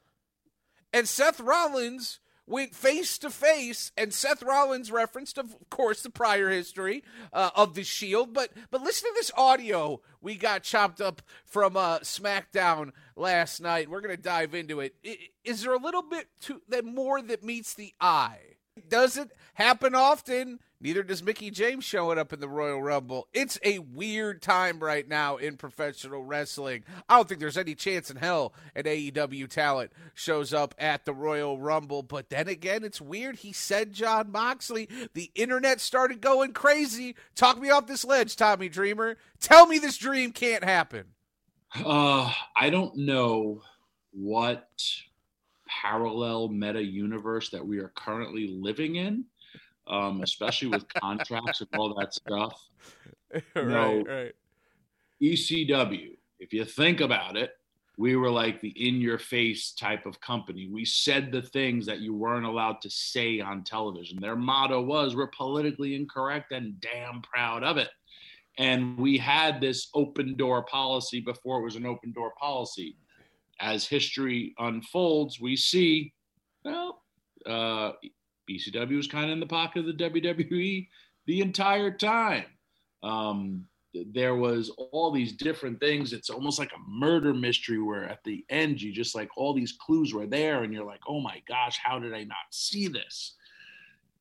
and 0.93 1.09
Seth 1.09 1.41
Rollins 1.41 2.21
went 2.49 2.75
face 2.75 3.19
to 3.19 3.31
face, 3.31 3.93
and 3.97 4.13
Seth 4.13 4.43
Rollins 4.43 4.91
referenced, 4.91 5.39
of 5.39 5.55
course, 5.71 6.03
the 6.03 6.11
prior 6.11 6.49
history 6.49 7.05
uh, 7.33 7.51
of 7.55 7.75
the 7.75 7.85
Shield. 7.85 8.33
But 8.33 8.51
but 8.71 8.83
listen 8.83 9.09
to 9.09 9.15
this 9.15 9.31
audio 9.37 10.01
we 10.21 10.37
got 10.37 10.63
chopped 10.63 11.01
up 11.01 11.23
from 11.45 11.77
uh, 11.77 12.01
SmackDown 12.01 12.93
last 13.17 13.61
night. 13.61 13.91
We're 13.91 14.01
gonna 14.01 14.17
dive 14.17 14.55
into 14.55 14.81
it. 14.81 14.95
Is 15.45 15.63
there 15.63 15.75
a 15.75 15.79
little 15.79 16.03
bit 16.03 16.29
to 16.43 16.63
that 16.69 16.85
more 16.85 17.21
that 17.23 17.45
meets 17.45 17.75
the 17.75 17.93
eye? 18.01 18.57
Does 18.89 19.17
it 19.17 19.31
happen 19.55 19.95
often? 19.95 20.61
Neither 20.81 21.03
does 21.03 21.25
Mickie 21.25 21.51
James 21.51 21.85
showing 21.85 22.19
up 22.19 22.33
in 22.33 22.39
the 22.39 22.49
Royal 22.49 22.81
Rumble. 22.81 23.27
It's 23.33 23.59
a 23.65 23.81
weird 23.81 24.41
time 24.41 24.79
right 24.79 25.09
now 25.09 25.37
in 25.37 25.57
professional 25.57 26.23
wrestling. 26.23 26.85
I 27.09 27.17
don't 27.17 27.29
think 27.29 27.41
there's 27.41 27.59
any 27.59 27.75
chance 27.75 28.11
in 28.11 28.17
hell 28.17 28.55
an 28.77 28.85
AEW 28.85 29.49
talent 29.49 29.91
shows 30.15 30.55
up 30.55 30.77
at 30.79 31.05
the 31.05 31.13
Royal 31.13 31.59
Rumble. 31.59 32.05
But 32.05 32.31
then 32.31 32.47
again, 32.47 32.85
it's 32.85 33.01
weird. 33.01 33.37
He 33.37 33.53
said 33.53 33.93
Jon 33.93 34.31
Moxley. 34.31 34.89
The 35.15 35.33
internet 35.35 35.81
started 35.81 36.21
going 36.21 36.53
crazy. 36.53 37.17
Talk 37.35 37.61
me 37.61 37.71
off 37.71 37.89
this 37.89 38.05
ledge, 38.05 38.37
Tommy 38.37 38.69
Dreamer. 38.69 39.17
Tell 39.41 39.67
me 39.67 39.81
this 39.81 39.97
dream 39.97 40.31
can't 40.31 40.63
happen. 40.63 41.07
Uh, 41.75 42.33
I 42.55 42.71
don't 42.71 42.97
know 42.97 43.63
what 44.13 44.69
parallel 45.67 46.49
meta 46.49 46.83
universe 46.83 47.51
that 47.51 47.67
we 47.67 47.79
are 47.79 47.93
currently 47.95 48.47
living 48.47 48.95
in 48.95 49.25
um, 49.89 50.23
especially 50.23 50.69
with 50.69 50.87
contracts 50.95 51.61
and 51.61 51.69
all 51.77 51.95
that 51.95 52.15
stuff. 52.15 52.69
right, 53.55 53.67
know, 53.67 54.05
right. 54.07 54.35
ECW, 55.23 56.17
if 56.39 56.53
you 56.53 56.65
think 56.65 57.01
about 57.01 57.37
it, 57.37 57.53
we 57.97 58.15
were 58.15 58.31
like 58.31 58.61
the 58.61 58.69
in 58.69 59.01
your 59.01 59.19
face 59.19 59.73
type 59.73 60.07
of 60.07 60.21
company. 60.21 60.69
We 60.71 60.85
said 60.85 61.33
the 61.33 61.43
things 61.43 61.85
that 61.87 61.99
you 61.99 62.15
weren't 62.15 62.47
allowed 62.47 62.81
to 62.83 62.91
say 62.91 63.41
on 63.41 63.65
television. 63.65 64.21
Their 64.21 64.37
motto 64.37 64.81
was, 64.81 65.17
We're 65.17 65.27
politically 65.27 65.97
incorrect 65.97 66.53
and 66.53 66.81
damn 66.81 67.23
proud 67.23 67.65
of 67.65 67.77
it. 67.77 67.89
And 68.57 68.97
we 68.99 69.19
had 69.19 69.61
this 69.61 69.89
open 69.95 70.37
door 70.37 70.65
policy 70.65 71.21
before 71.21 71.61
it 71.61 71.65
was 71.65 71.77
an 71.77 71.87
open 71.87 72.13
door 72.13 72.33
policy. 72.41 72.97
As 73.61 73.87
history 73.87 74.55
unfolds, 74.59 75.41
we 75.41 75.57
see, 75.57 76.13
well, 76.65 77.03
uh, 77.47 77.93
ECW 78.49 78.97
was 78.97 79.07
kind 79.07 79.27
of 79.27 79.31
in 79.33 79.41
the 79.41 79.47
pocket 79.47 79.81
of 79.81 79.87
the 79.87 80.05
WWE 80.05 80.89
the 81.27 81.41
entire 81.41 81.91
time. 81.91 82.45
Um, 83.03 83.65
there 84.13 84.37
was 84.37 84.71
all 84.71 85.11
these 85.11 85.33
different 85.33 85.81
things. 85.81 86.13
It's 86.13 86.31
almost 86.31 86.59
like 86.59 86.73
a 86.73 86.91
murder 86.91 87.33
mystery 87.33 87.81
where 87.81 88.05
at 88.05 88.23
the 88.25 88.45
end 88.51 88.81
you 88.81 88.93
just 88.93 89.15
like 89.15 89.29
all 89.37 89.55
these 89.55 89.73
clues 89.73 90.13
were 90.13 90.27
there, 90.27 90.63
and 90.63 90.73
you're 90.73 90.85
like, 90.85 91.01
oh 91.09 91.21
my 91.21 91.43
gosh, 91.49 91.79
how 91.83 91.99
did 91.99 92.15
I 92.15 92.25
not 92.25 92.37
see 92.51 92.89
this? 92.89 93.35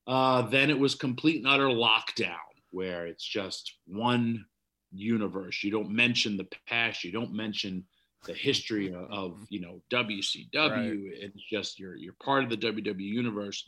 Uh, 0.08 0.44
then 0.44 0.70
it 0.70 0.80
was 0.80 0.96
complete 0.96 1.38
and 1.38 1.48
utter 1.48 1.68
lockdown 1.68 2.36
where 2.72 3.08
it's 3.08 3.26
just 3.26 3.74
one 3.86 4.46
universe. 4.94 5.64
You 5.64 5.72
don't 5.72 5.90
mention 5.90 6.38
the 6.38 6.48
past. 6.68 7.04
You 7.04 7.12
don't 7.12 7.34
mention 7.34 7.84
the 8.26 8.34
history 8.34 8.94
of, 8.94 9.10
of 9.12 9.38
you 9.50 9.60
know 9.60 9.82
WCW. 9.92 10.54
Right. 10.56 10.98
It's 11.14 11.44
just 11.50 11.80
you're 11.80 11.96
you're 11.96 12.16
part 12.24 12.44
of 12.44 12.50
the 12.50 12.58
WWE 12.58 13.00
universe. 13.00 13.68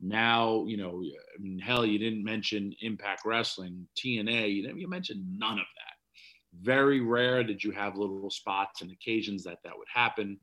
Now, 0.00 0.64
you 0.66 0.76
know, 0.76 1.02
I 1.02 1.42
mean, 1.42 1.58
hell, 1.58 1.84
you 1.84 1.98
didn't 1.98 2.24
mention 2.24 2.74
Impact 2.82 3.22
Wrestling, 3.24 3.86
TNA. 3.96 4.54
You, 4.54 4.76
you 4.76 4.88
mentioned 4.88 5.24
none 5.38 5.58
of 5.58 5.66
that. 5.76 6.62
Very 6.62 7.00
rare 7.00 7.42
did 7.42 7.62
you 7.62 7.72
have 7.72 7.96
little 7.96 8.30
spots 8.30 8.80
and 8.80 8.90
occasions 8.92 9.44
that 9.44 9.58
that 9.64 9.76
would 9.76 9.88
happen. 9.92 10.38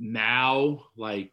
Now, 0.00 0.86
like, 0.96 1.32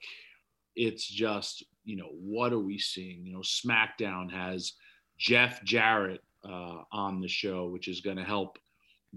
it's 0.75 1.07
just, 1.07 1.63
you 1.83 1.95
know, 1.95 2.10
what 2.12 2.53
are 2.53 2.60
we 2.60 2.77
seeing? 2.77 3.25
You 3.25 3.33
know, 3.33 3.39
SmackDown 3.39 4.31
has 4.31 4.74
Jeff 5.17 5.63
Jarrett 5.63 6.21
uh, 6.43 6.83
on 6.91 7.21
the 7.21 7.27
show, 7.27 7.67
which 7.67 7.88
is 7.88 8.01
going 8.01 8.17
to 8.17 8.24
help 8.24 8.57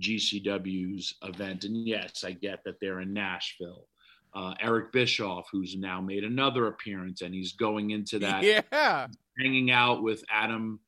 GCW's 0.01 1.15
event. 1.23 1.65
And 1.65 1.77
yes, 1.87 2.25
I 2.25 2.33
get 2.33 2.61
that 2.65 2.77
they're 2.81 3.01
in 3.01 3.13
Nashville 3.13 3.87
uh, 4.35 4.55
Eric 4.61 4.93
Bischoff, 4.93 5.47
who's 5.53 5.77
now 5.77 6.01
made 6.01 6.25
another 6.25 6.67
appearance, 6.67 7.23
and 7.23 7.35
he's 7.35 7.53
going 7.53 7.91
into 7.91 8.19
that. 8.21 8.43
Yeah. 8.73 9.07
Hanging 9.39 9.71
out 9.73 10.03
with 10.03 10.23
Adam 10.31 10.79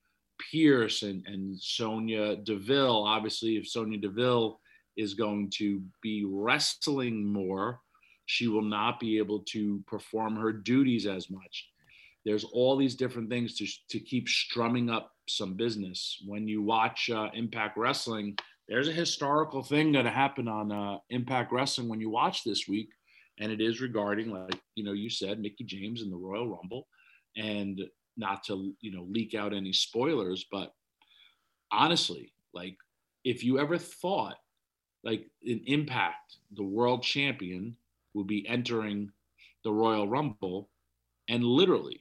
Pearce 0.52 1.02
and, 1.02 1.26
and 1.26 1.58
Sonya 1.60 2.36
Deville. 2.36 3.02
Obviously, 3.04 3.56
if 3.56 3.68
Sonya 3.68 3.98
Deville 3.98 4.60
is 4.96 5.14
going 5.14 5.50
to 5.56 5.82
be 6.02 6.24
wrestling 6.24 7.32
more, 7.32 7.80
she 8.26 8.46
will 8.48 8.62
not 8.62 9.00
be 9.00 9.18
able 9.18 9.40
to 9.40 9.82
perform 9.86 10.36
her 10.36 10.52
duties 10.52 11.06
as 11.06 11.30
much. 11.30 11.68
there's 12.24 12.44
all 12.44 12.76
these 12.76 12.96
different 12.96 13.30
things 13.30 13.54
to 13.56 13.66
to 13.88 14.00
keep 14.00 14.28
strumming 14.28 14.90
up 14.90 15.12
some 15.28 15.54
business. 15.54 16.22
When 16.26 16.46
you 16.48 16.62
watch 16.62 17.08
uh, 17.08 17.28
Impact 17.34 17.76
Wrestling, 17.76 18.36
there's 18.68 18.88
a 18.88 18.92
historical 18.92 19.62
thing 19.62 19.92
going 19.92 20.04
to 20.04 20.10
happen 20.10 20.48
on 20.48 20.72
uh, 20.72 20.98
Impact 21.10 21.52
Wrestling 21.52 21.88
when 21.88 22.00
you 22.00 22.10
watch 22.10 22.42
this 22.44 22.66
week, 22.68 22.88
and 23.38 23.52
it 23.52 23.60
is 23.60 23.80
regarding, 23.80 24.30
like 24.30 24.60
you 24.74 24.84
know, 24.84 24.92
you 24.92 25.10
said 25.10 25.40
Mickie 25.40 25.64
James 25.64 26.02
in 26.02 26.10
the 26.10 26.16
Royal 26.16 26.48
Rumble, 26.48 26.86
and 27.36 27.80
not 28.16 28.44
to 28.44 28.74
you 28.80 28.92
know 28.92 29.06
leak 29.08 29.34
out 29.34 29.54
any 29.54 29.72
spoilers, 29.72 30.46
but 30.50 30.72
honestly, 31.70 32.32
like 32.54 32.76
if 33.24 33.44
you 33.44 33.58
ever 33.58 33.78
thought 33.78 34.36
like 35.04 35.30
an 35.44 35.62
Impact, 35.66 36.38
the 36.56 36.64
world 36.64 37.02
champion, 37.02 37.76
would 38.14 38.26
be 38.26 38.46
entering 38.48 39.10
the 39.62 39.72
Royal 39.72 40.08
Rumble, 40.08 40.68
and 41.28 41.44
literally, 41.44 42.00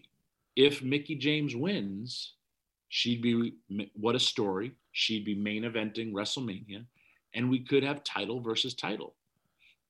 if 0.55 0.81
Mickie 0.81 1.15
James 1.15 1.55
wins, 1.55 2.33
she'd 2.89 3.21
be 3.21 3.53
what 3.93 4.15
a 4.15 4.19
story. 4.19 4.71
She'd 4.93 5.25
be 5.25 5.35
main 5.35 5.63
eventing 5.63 6.13
WrestleMania, 6.13 6.85
and 7.33 7.49
we 7.49 7.59
could 7.59 7.83
have 7.83 8.03
title 8.03 8.39
versus 8.39 8.73
title. 8.73 9.15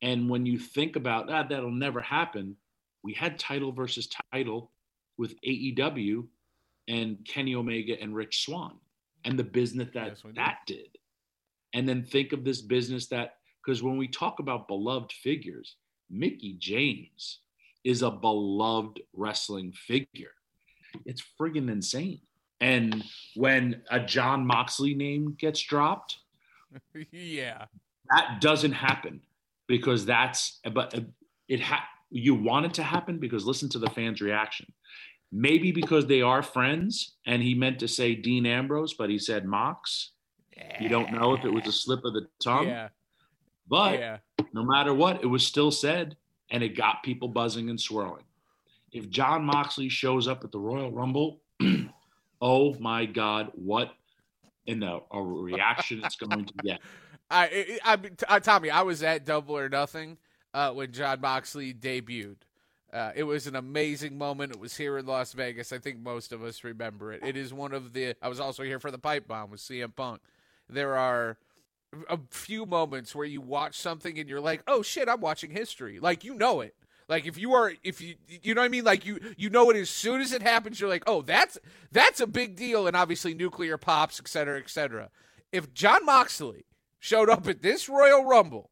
And 0.06 0.30
when 0.30 0.46
you 0.46 0.60
think 0.60 0.96
about 0.96 1.28
that, 1.28 1.50
that'll 1.50 1.72
never 1.72 2.00
happen. 2.00 2.56
We 3.04 3.14
had 3.14 3.40
title 3.40 3.72
versus 3.72 4.08
title 4.32 4.72
with 5.18 5.34
AEW 5.42 6.28
and 6.88 7.18
Kenny 7.28 7.56
Omega 7.56 8.00
and 8.00 8.16
Rich 8.16 8.46
Swann 8.46 8.76
and 9.24 9.38
the 9.38 9.44
business 9.44 9.90
that 9.96 10.10
yes, 10.10 10.22
that 10.36 10.60
did. 10.68 10.90
And 11.74 11.90
then 11.90 12.04
think 12.04 12.34
of 12.34 12.44
this 12.44 12.62
business 12.62 13.08
that, 13.08 13.38
because 13.66 13.82
when 13.82 13.98
we 13.98 14.08
talk 14.08 14.38
about 14.38 14.68
beloved 14.68 15.12
figures, 15.12 15.76
Mickie 16.12 16.58
James 16.60 17.40
is 17.84 18.04
a 18.04 18.12
beloved 18.12 19.02
wrestling 19.12 19.72
figure. 19.72 20.36
It's 21.08 21.24
friggin' 21.42 21.72
insane. 21.72 22.22
And 22.62 23.04
when 23.36 23.82
a 23.90 24.00
Jon 24.00 24.46
Moxley 24.46 24.94
name 24.94 25.36
gets 25.40 25.62
dropped, 25.64 26.18
yeah, 27.12 27.66
that 28.12 28.40
doesn't 28.40 28.74
happen 28.74 29.22
because 29.68 30.06
that's, 30.06 30.60
but 30.74 30.96
uh, 30.96 31.02
it 31.48 31.62
ha- 31.62 31.88
you 32.10 32.36
want 32.36 32.66
it 32.66 32.74
to 32.76 32.84
happen 32.84 33.20
because 33.20 33.46
listen 33.46 33.70
to 33.70 33.80
the 33.80 33.90
fans' 33.90 34.22
reaction. 34.22 34.66
Maybe 35.32 35.72
because 35.72 36.06
they 36.06 36.22
are 36.22 36.42
friends 36.42 37.16
and 37.26 37.42
he 37.42 37.56
meant 37.56 37.80
to 37.80 37.88
say 37.88 38.16
Dean 38.16 38.46
Ambrose, 38.46 38.94
but 38.94 39.10
he 39.10 39.20
said 39.20 39.46
Mox. 39.46 40.12
You 40.80 40.88
don't 40.88 41.12
know 41.12 41.34
if 41.34 41.44
it 41.44 41.50
was 41.50 41.68
a 41.68 41.72
slip 41.72 42.06
of 42.06 42.14
the 42.14 42.28
tongue. 42.42 42.68
Yeah. 42.68 42.90
But 43.68 44.00
yeah. 44.00 44.18
no 44.54 44.64
matter 44.64 44.94
what, 44.94 45.22
it 45.22 45.28
was 45.28 45.46
still 45.46 45.72
said 45.72 46.16
and 46.52 46.64
it 46.64 46.78
got 46.78 47.04
people 47.04 47.28
buzzing 47.28 47.70
and 47.70 47.80
swirling. 47.80 48.24
If 48.92 49.10
john 49.10 49.44
Moxley 49.44 49.90
shows 49.90 50.28
up 50.28 50.44
at 50.44 50.52
the 50.52 50.60
Royal 50.60 50.92
Rumble, 50.92 51.42
oh 52.42 52.76
my 52.76 53.06
God, 53.06 53.52
what 53.56 53.92
in 54.66 54.80
the 54.80 55.00
a 55.12 55.22
reaction 55.22 56.02
it's 56.04 56.16
going 56.16 56.46
to 56.46 56.54
get. 56.64 56.80
I, 57.30 57.80
I, 57.84 57.98
I, 58.28 58.40
Tommy, 58.40 58.70
I 58.70 58.82
was 58.84 59.04
at 59.04 59.26
Double 59.26 59.58
or 59.58 59.70
Nothing 59.70 60.18
uh, 60.54 60.72
when 60.72 60.92
Jon 60.92 61.22
Moxley 61.22 61.74
debuted. 61.74 62.38
Uh, 62.94 63.12
it 63.16 63.24
was 63.24 63.46
an 63.46 63.56
amazing 63.56 64.18
moment. 64.18 64.54
It 64.54 64.60
was 64.60 64.78
here 64.78 64.98
in 64.98 65.06
Las 65.06 65.34
Vegas. 65.34 65.74
I 65.74 65.80
think 65.80 66.00
most 66.00 66.32
of 66.32 66.44
us 66.44 66.64
remember 66.64 67.12
it. 67.12 67.22
It 67.26 67.36
is 67.36 67.54
one 67.54 67.74
of 67.74 67.94
the. 67.94 68.16
I 68.22 68.30
was 68.30 68.40
also 68.40 68.64
here 68.64 68.80
for 68.80 68.90
the 68.90 68.98
pipe 68.98 69.28
bomb 69.28 69.52
with 69.52 69.60
CM 69.60 69.94
Punk. 69.94 70.22
There 70.70 70.96
are 70.96 71.38
a 72.10 72.20
few 72.30 72.66
moments 72.66 73.14
where 73.14 73.26
you 73.26 73.42
watch 73.42 73.78
something 73.78 74.18
and 74.18 74.30
you're 74.30 74.40
like, 74.40 74.64
"Oh 74.66 74.82
shit, 74.82 75.10
I'm 75.10 75.20
watching 75.20 75.52
history." 75.52 76.00
Like 76.00 76.24
you 76.24 76.36
know 76.36 76.62
it. 76.62 76.74
Like 77.10 77.26
if 77.26 77.38
you 77.38 77.54
are, 77.54 77.74
if 77.84 78.00
you, 78.00 78.16
you 78.28 78.54
know 78.54 78.62
what 78.62 78.66
I 78.66 78.70
mean. 78.70 78.86
Like 78.86 79.06
you, 79.06 79.20
you 79.36 79.50
know 79.50 79.70
it 79.72 79.78
as 79.78 79.90
soon 79.90 80.22
as 80.22 80.32
it 80.32 80.42
happens. 80.42 80.80
You're 80.80 80.90
like, 80.90 81.04
"Oh, 81.06 81.22
that's 81.22 81.58
that's 81.92 82.22
a 82.22 82.28
big 82.28 82.56
deal." 82.56 82.88
And 82.88 82.96
obviously, 82.96 83.34
nuclear 83.34 83.78
pops, 83.78 84.22
et 84.22 84.28
cetera, 84.30 84.58
et 84.58 84.70
cetera. 84.70 85.10
If 85.52 85.74
Jon 85.74 86.06
Moxley 86.06 86.66
showed 87.06 87.30
up 87.30 87.48
at 87.48 87.62
this 87.62 87.88
Royal 87.88 88.26
Rumble 88.26 88.72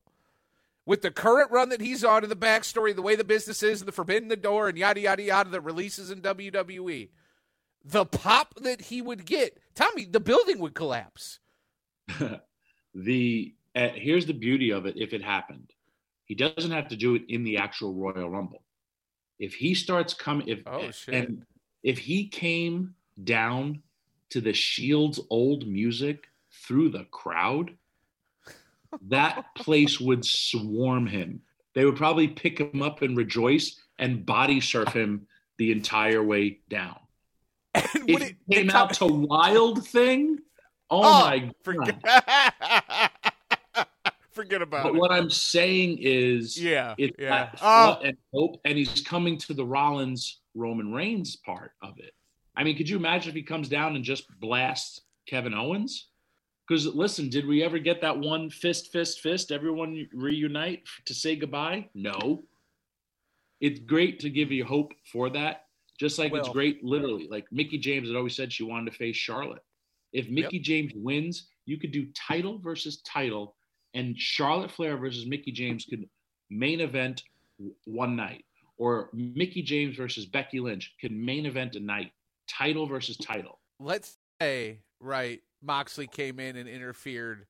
with 0.85 1.03
the 1.03 1.11
current 1.11 1.51
run 1.51 1.69
that 1.69 1.81
he's 1.81 2.03
on, 2.03 2.23
and 2.23 2.31
the 2.31 2.35
backstory, 2.35 2.93
the 2.93 3.01
way 3.01 3.15
the 3.15 3.23
business 3.23 3.61
is, 3.61 3.79
and 3.79 3.87
the 3.87 3.93
Forbidden 3.93 4.27
the 4.27 4.35
Door, 4.35 4.69
and 4.69 4.77
yada 4.77 4.99
yada 4.99 5.21
yada, 5.21 5.49
the 5.49 5.61
releases 5.61 6.09
in 6.09 6.21
WWE, 6.21 7.09
the 7.85 8.05
pop 8.05 8.55
that 8.55 8.81
he 8.81 9.01
would 9.01 9.25
get, 9.25 9.59
Tommy, 9.75 10.05
the 10.05 10.19
building 10.19 10.59
would 10.59 10.73
collapse. 10.73 11.39
the 12.95 13.53
uh, 13.75 13.89
here's 13.93 14.25
the 14.25 14.33
beauty 14.33 14.71
of 14.71 14.87
it. 14.87 14.97
If 14.97 15.13
it 15.13 15.23
happened, 15.23 15.71
he 16.25 16.35
doesn't 16.35 16.71
have 16.71 16.89
to 16.89 16.95
do 16.95 17.15
it 17.15 17.23
in 17.29 17.43
the 17.43 17.57
actual 17.57 17.93
Royal 17.93 18.29
Rumble. 18.29 18.63
If 19.39 19.53
he 19.53 19.75
starts 19.75 20.13
coming, 20.13 20.47
if 20.47 20.63
oh 20.65 20.91
shit, 20.91 21.13
and 21.13 21.45
if 21.83 21.99
he 21.99 22.27
came 22.27 22.95
down 23.23 23.83
to 24.31 24.41
the 24.41 24.53
Shield's 24.53 25.19
old 25.29 25.67
music 25.67 26.27
through 26.51 26.89
the 26.89 27.05
crowd 27.05 27.71
that 29.09 29.55
place 29.55 29.99
would 29.99 30.25
swarm 30.25 31.07
him. 31.07 31.41
They 31.73 31.85
would 31.85 31.95
probably 31.95 32.27
pick 32.27 32.59
him 32.59 32.81
up 32.81 33.01
and 33.01 33.17
rejoice 33.17 33.79
and 33.97 34.25
body 34.25 34.61
surf 34.61 34.93
him 34.93 35.27
the 35.57 35.71
entire 35.71 36.23
way 36.23 36.59
down. 36.69 36.97
And 37.73 37.85
if 38.07 38.21
it, 38.21 38.35
it 38.47 38.55
came 38.55 38.69
out 38.69 38.93
to 38.95 39.05
Wild 39.05 39.87
Thing, 39.87 40.39
oh, 40.89 41.01
oh 41.03 41.19
my 41.21 41.51
forget, 41.63 42.01
god! 42.03 43.09
forget 44.31 44.61
about 44.61 44.83
but 44.83 44.89
it. 44.89 44.93
But 44.93 44.99
what 44.99 45.11
I'm 45.11 45.29
saying 45.29 45.97
is, 46.01 46.61
yeah, 46.61 46.93
it's 46.97 47.15
yeah. 47.17 47.49
Oh. 47.61 47.99
and 48.03 48.17
hope, 48.33 48.59
and 48.65 48.77
he's 48.77 49.01
coming 49.01 49.37
to 49.39 49.53
the 49.53 49.65
Rollins 49.65 50.39
Roman 50.53 50.93
Reigns 50.93 51.35
part 51.37 51.71
of 51.81 51.97
it. 51.97 52.13
I 52.55 52.63
mean, 52.63 52.77
could 52.77 52.87
you 52.87 52.97
imagine 52.97 53.29
if 53.29 53.35
he 53.35 53.43
comes 53.43 53.69
down 53.69 53.95
and 53.95 54.05
just 54.05 54.25
blasts 54.39 55.01
Kevin 55.25 55.53
Owens? 55.53 56.09
Because 56.67 56.87
listen, 56.87 57.29
did 57.29 57.45
we 57.45 57.63
ever 57.63 57.77
get 57.77 58.01
that 58.01 58.17
one 58.17 58.49
fist, 58.49 58.91
fist, 58.91 59.19
fist? 59.19 59.51
Everyone 59.51 60.07
reunite 60.13 60.83
to 61.05 61.13
say 61.13 61.35
goodbye? 61.35 61.89
No. 61.93 62.43
It's 63.59 63.79
great 63.79 64.19
to 64.21 64.29
give 64.29 64.51
you 64.51 64.65
hope 64.65 64.93
for 65.11 65.29
that. 65.31 65.65
Just 65.99 66.17
like 66.17 66.31
well, 66.31 66.41
it's 66.41 66.49
great, 66.49 66.83
literally. 66.83 67.27
Like 67.29 67.45
Mickie 67.51 67.77
James 67.77 68.07
had 68.07 68.17
always 68.17 68.35
said 68.35 68.51
she 68.51 68.63
wanted 68.63 68.91
to 68.91 68.97
face 68.97 69.15
Charlotte. 69.15 69.63
If 70.11 70.29
Mickie 70.29 70.57
yep. 70.57 70.65
James 70.65 70.91
wins, 70.95 71.47
you 71.65 71.77
could 71.77 71.91
do 71.91 72.07
title 72.13 72.59
versus 72.59 73.01
title, 73.01 73.55
and 73.93 74.17
Charlotte 74.17 74.71
Flair 74.71 74.97
versus 74.97 75.25
Mickie 75.25 75.51
James 75.51 75.85
could 75.85 76.07
main 76.49 76.81
event 76.81 77.23
one 77.85 78.15
night, 78.15 78.43
or 78.77 79.09
Mickie 79.13 79.61
James 79.61 79.95
versus 79.95 80.25
Becky 80.25 80.59
Lynch 80.59 80.93
could 80.99 81.11
main 81.11 81.45
event 81.45 81.75
a 81.75 81.79
night, 81.79 82.11
title 82.49 82.85
versus 82.85 83.17
title. 83.17 83.59
Let's 83.79 84.17
say, 84.41 84.79
right, 85.03 85.41
Moxley 85.61 86.07
came 86.07 86.39
in 86.39 86.55
and 86.55 86.67
interfered 86.67 87.45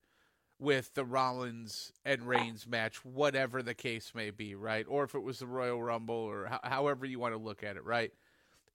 with 0.60 0.94
the 0.94 1.04
Rollins 1.04 1.92
and 2.06 2.24
Reigns 2.24 2.66
match, 2.68 3.04
whatever 3.04 3.62
the 3.62 3.74
case 3.74 4.13
may 4.16 4.30
be, 4.30 4.56
right? 4.56 4.86
Or 4.88 5.04
if 5.04 5.13
it 5.16 5.22
was 5.24 5.39
the 5.39 5.48
Royal 5.48 5.82
Rumble 5.82 6.16
or 6.16 6.46
ho- 6.46 6.60
however 6.63 7.06
you 7.06 7.20
want 7.20 7.34
to 7.34 7.39
look 7.39 7.63
at 7.63 7.76
it, 7.76 7.84
right? 7.84 8.12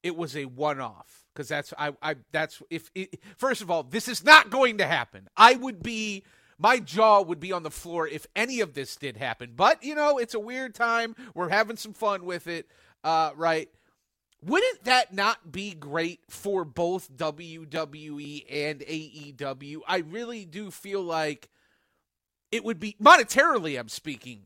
It 0.03 0.15
was 0.15 0.35
a 0.37 0.45
one-off 0.45 1.25
because 1.33 1.47
that's 1.47 1.73
I, 1.77 1.91
I 2.01 2.15
that's 2.31 2.61
if 2.69 2.89
it, 2.95 3.19
first 3.37 3.61
of 3.61 3.69
all, 3.69 3.83
this 3.83 4.07
is 4.07 4.23
not 4.23 4.49
going 4.49 4.77
to 4.77 4.85
happen. 4.85 5.27
I 5.35 5.55
would 5.55 5.81
be 5.83 6.23
my 6.57 6.79
jaw 6.79 7.21
would 7.21 7.39
be 7.39 7.51
on 7.51 7.63
the 7.63 7.71
floor 7.71 8.07
if 8.07 8.25
any 8.35 8.61
of 8.61 8.73
this 8.75 8.95
did 8.95 9.17
happen. 9.17 9.53
But 9.55 9.83
you 9.83 9.95
know, 9.95 10.17
it's 10.17 10.33
a 10.33 10.39
weird 10.39 10.75
time. 10.75 11.15
We're 11.33 11.49
having 11.49 11.75
some 11.75 11.93
fun 11.93 12.23
with 12.23 12.47
it, 12.47 12.67
uh, 13.03 13.31
right? 13.35 13.69
Wouldn't 14.41 14.85
that 14.85 15.13
not 15.13 15.51
be 15.51 15.73
great 15.73 16.21
for 16.29 16.63
both 16.63 17.11
WWE 17.15 18.45
and 18.49 18.79
AEW? 18.79 19.79
I 19.87 19.97
really 19.97 20.45
do 20.45 20.71
feel 20.71 21.01
like 21.01 21.49
it 22.51 22.63
would 22.63 22.79
be 22.79 22.95
monetarily, 23.01 23.77
I'm 23.77 23.89
speaking, 23.89 24.43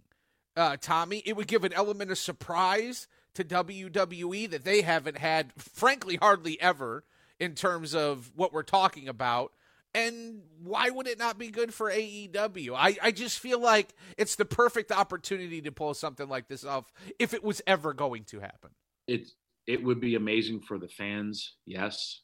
uh, 0.57 0.77
Tommy. 0.81 1.21
It 1.25 1.35
would 1.35 1.47
give 1.47 1.63
an 1.63 1.73
element 1.73 2.11
of 2.11 2.17
surprise 2.17 3.07
to 3.35 3.43
WWE 3.43 4.49
that 4.49 4.63
they 4.63 4.81
haven't 4.81 5.17
had, 5.17 5.53
frankly, 5.57 6.15
hardly 6.15 6.59
ever 6.59 7.03
in 7.39 7.53
terms 7.53 7.93
of 7.93 8.31
what 8.35 8.51
we're 8.51 8.63
talking 8.63 9.07
about. 9.07 9.53
And 9.95 10.41
why 10.63 10.89
would 10.89 11.07
it 11.07 11.19
not 11.19 11.37
be 11.37 11.49
good 11.49 11.71
for 11.71 11.91
AEW? 11.91 12.73
I, 12.75 12.97
I 13.01 13.11
just 13.11 13.37
feel 13.37 13.59
like 13.59 13.93
it's 14.17 14.35
the 14.35 14.45
perfect 14.45 14.91
opportunity 14.91 15.61
to 15.61 15.71
pull 15.71 15.93
something 15.93 16.27
like 16.27 16.47
this 16.47 16.65
off 16.65 16.91
if 17.19 17.35
it 17.35 17.43
was 17.43 17.61
ever 17.67 17.93
going 17.93 18.23
to 18.25 18.39
happen. 18.39 18.71
It's 19.07 19.35
it 19.67 19.83
would 19.83 19.99
be 19.99 20.15
amazing 20.15 20.61
for 20.61 20.77
the 20.77 20.87
fans. 20.87 21.55
Yes. 21.65 22.21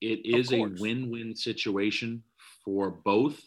It 0.00 0.20
is 0.24 0.52
a 0.52 0.60
win 0.80 1.10
win 1.10 1.34
situation 1.34 2.22
for 2.64 2.90
both. 2.90 3.40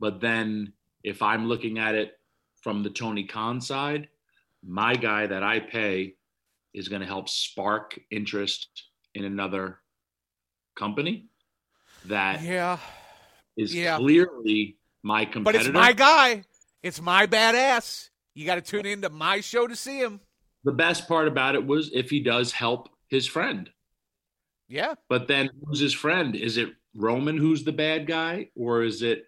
But 0.00 0.20
then 0.20 0.72
if 1.04 1.22
I'm 1.22 1.46
looking 1.46 1.78
at 1.78 1.94
it 1.94 2.18
from 2.62 2.82
the 2.82 2.90
Tony 2.90 3.24
Khan 3.24 3.60
side, 3.60 4.08
my 4.64 4.94
guy 4.94 5.26
that 5.26 5.42
I 5.42 5.60
pay 5.60 6.14
is 6.74 6.88
going 6.88 7.00
to 7.00 7.06
help 7.06 7.28
spark 7.28 7.98
interest 8.10 8.68
in 9.14 9.24
another 9.24 9.78
company 10.76 11.28
that 12.04 12.42
yeah 12.42 12.78
is 13.56 13.74
yeah. 13.74 13.96
clearly 13.96 14.76
my 15.02 15.24
competitor. 15.24 15.44
But 15.44 15.68
it's 15.68 15.74
my 15.74 15.92
guy. 15.92 16.44
It's 16.82 17.00
my 17.00 17.26
badass. 17.26 18.10
You 18.34 18.44
got 18.44 18.56
to 18.56 18.60
tune 18.60 18.84
into 18.84 19.08
my 19.08 19.40
show 19.40 19.66
to 19.66 19.74
see 19.74 19.98
him 19.98 20.20
the 20.66 20.72
best 20.72 21.06
part 21.06 21.28
about 21.28 21.54
it 21.54 21.64
was 21.64 21.90
if 21.94 22.10
he 22.10 22.20
does 22.20 22.50
help 22.50 22.88
his 23.08 23.24
friend. 23.24 23.70
Yeah. 24.68 24.94
But 25.08 25.28
then 25.28 25.48
who's 25.64 25.78
his 25.78 25.94
friend? 25.94 26.34
Is 26.34 26.56
it 26.56 26.70
Roman 26.92 27.38
who's 27.38 27.62
the 27.62 27.72
bad 27.72 28.08
guy, 28.08 28.48
or 28.56 28.82
is 28.82 29.02
it 29.02 29.26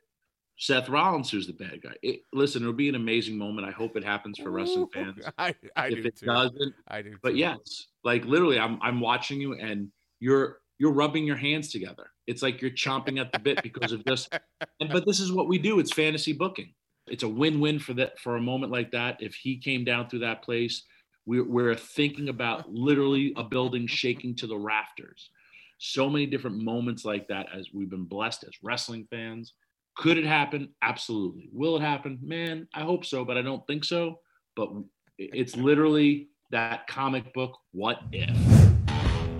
Seth 0.58 0.88
Rollins 0.88 1.30
who's 1.30 1.46
the 1.46 1.52
bad 1.52 1.80
guy? 1.80 1.94
It, 2.02 2.22
listen, 2.32 2.62
it'll 2.62 2.74
be 2.74 2.88
an 2.88 2.96
amazing 2.96 3.38
moment. 3.38 3.68
I 3.68 3.70
hope 3.70 3.96
it 3.96 4.02
happens 4.02 4.36
for 4.36 4.50
wrestling 4.50 4.88
fans. 4.92 5.24
I, 5.38 5.54
I 5.76 5.86
if 5.86 5.94
do 5.94 6.02
it 6.08 6.16
too. 6.16 6.26
doesn't, 6.26 6.74
I 6.88 7.02
do. 7.02 7.16
but 7.22 7.30
too. 7.30 7.36
yes, 7.36 7.86
like 8.02 8.24
literally, 8.24 8.58
I'm 8.58 8.80
I'm 8.82 9.00
watching 9.00 9.40
you 9.40 9.54
and 9.54 9.92
you're 10.18 10.58
you're 10.78 10.92
rubbing 10.92 11.24
your 11.24 11.36
hands 11.36 11.70
together. 11.70 12.10
It's 12.26 12.42
like 12.42 12.60
you're 12.60 12.72
chomping 12.72 13.20
at 13.20 13.30
the 13.30 13.38
bit 13.38 13.62
because 13.62 13.92
of 13.92 14.02
this. 14.04 14.28
And 14.80 14.90
but 14.90 15.04
this 15.06 15.18
is 15.18 15.32
what 15.32 15.48
we 15.48 15.58
do. 15.58 15.80
It's 15.80 15.92
fantasy 15.92 16.32
booking. 16.32 16.72
It's 17.08 17.24
a 17.24 17.28
win-win 17.28 17.80
for 17.80 17.94
that 17.94 18.16
for 18.20 18.36
a 18.36 18.40
moment 18.40 18.70
like 18.70 18.92
that. 18.92 19.16
If 19.20 19.34
he 19.34 19.58
came 19.58 19.84
down 19.84 20.08
through 20.08 20.20
that 20.20 20.42
place, 20.42 20.84
we're, 21.28 21.44
we're 21.44 21.74
thinking 21.76 22.28
about 22.30 22.72
literally 22.72 23.34
a 23.36 23.44
building 23.44 23.86
shaking 23.86 24.34
to 24.36 24.46
the 24.46 24.56
rafters. 24.56 25.30
So 25.78 26.10
many 26.10 26.26
different 26.26 26.56
moments 26.60 27.04
like 27.04 27.28
that 27.28 27.46
as 27.54 27.68
we've 27.72 27.90
been 27.90 28.06
blessed 28.06 28.44
as 28.44 28.54
wrestling 28.62 29.06
fans. 29.10 29.52
Could 29.96 30.16
it 30.16 30.24
happen? 30.24 30.74
Absolutely. 30.82 31.50
Will 31.52 31.76
it 31.76 31.82
happen? 31.82 32.18
Man, 32.22 32.66
I 32.74 32.82
hope 32.82 33.04
so, 33.04 33.24
but 33.24 33.36
I 33.36 33.42
don't 33.42 33.64
think 33.66 33.84
so. 33.84 34.20
But 34.56 34.70
it's 35.18 35.56
literally 35.56 36.30
that 36.50 36.86
comic 36.86 37.32
book, 37.32 37.56
What 37.72 38.00
If? 38.12 38.57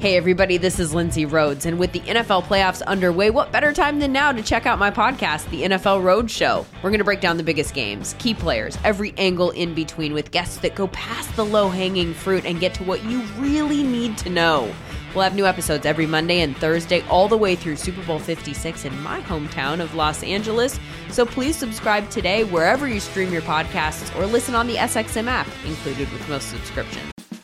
Hey, 0.09 0.16
everybody, 0.16 0.57
this 0.57 0.81
is 0.81 0.94
Lindsay 0.94 1.27
Rhodes. 1.27 1.66
And 1.66 1.79
with 1.79 1.92
the 1.92 2.01
NFL 2.01 2.44
playoffs 2.44 2.83
underway, 2.87 3.29
what 3.29 3.53
better 3.53 3.75
time 3.75 3.99
than 3.99 4.11
now 4.11 4.33
to 4.33 4.42
check 4.42 4.64
out 4.64 4.79
my 4.79 4.90
podcast, 4.90 5.51
The 5.51 5.64
NFL 5.64 6.03
Road 6.03 6.31
Show? 6.31 6.64
We're 6.77 6.88
going 6.88 7.01
to 7.01 7.05
break 7.05 7.21
down 7.21 7.37
the 7.37 7.42
biggest 7.42 7.75
games, 7.75 8.14
key 8.18 8.33
players, 8.33 8.79
every 8.85 9.12
angle 9.18 9.51
in 9.51 9.75
between 9.75 10.14
with 10.14 10.31
guests 10.31 10.57
that 10.61 10.75
go 10.75 10.87
past 10.87 11.37
the 11.37 11.44
low 11.44 11.68
hanging 11.68 12.14
fruit 12.14 12.47
and 12.47 12.59
get 12.59 12.73
to 12.77 12.85
what 12.85 13.05
you 13.05 13.21
really 13.37 13.83
need 13.83 14.16
to 14.16 14.31
know. 14.31 14.75
We'll 15.14 15.25
have 15.25 15.35
new 15.35 15.44
episodes 15.44 15.85
every 15.85 16.07
Monday 16.07 16.40
and 16.40 16.57
Thursday, 16.57 17.03
all 17.11 17.29
the 17.29 17.37
way 17.37 17.55
through 17.55 17.77
Super 17.77 18.03
Bowl 18.07 18.18
56 18.18 18.87
in 18.87 18.99
my 19.03 19.21
hometown 19.21 19.79
of 19.79 19.94
Los 19.94 20.23
Angeles. 20.23 20.81
So 21.11 21.27
please 21.27 21.55
subscribe 21.55 22.09
today 22.09 22.44
wherever 22.44 22.88
you 22.88 23.01
stream 23.01 23.31
your 23.31 23.42
podcasts 23.42 24.18
or 24.18 24.25
listen 24.25 24.55
on 24.55 24.68
the 24.68 24.77
SXM 24.77 25.27
app, 25.27 25.49
included 25.66 26.11
with 26.11 26.27
most 26.31 26.49
subscriptions. 26.49 27.12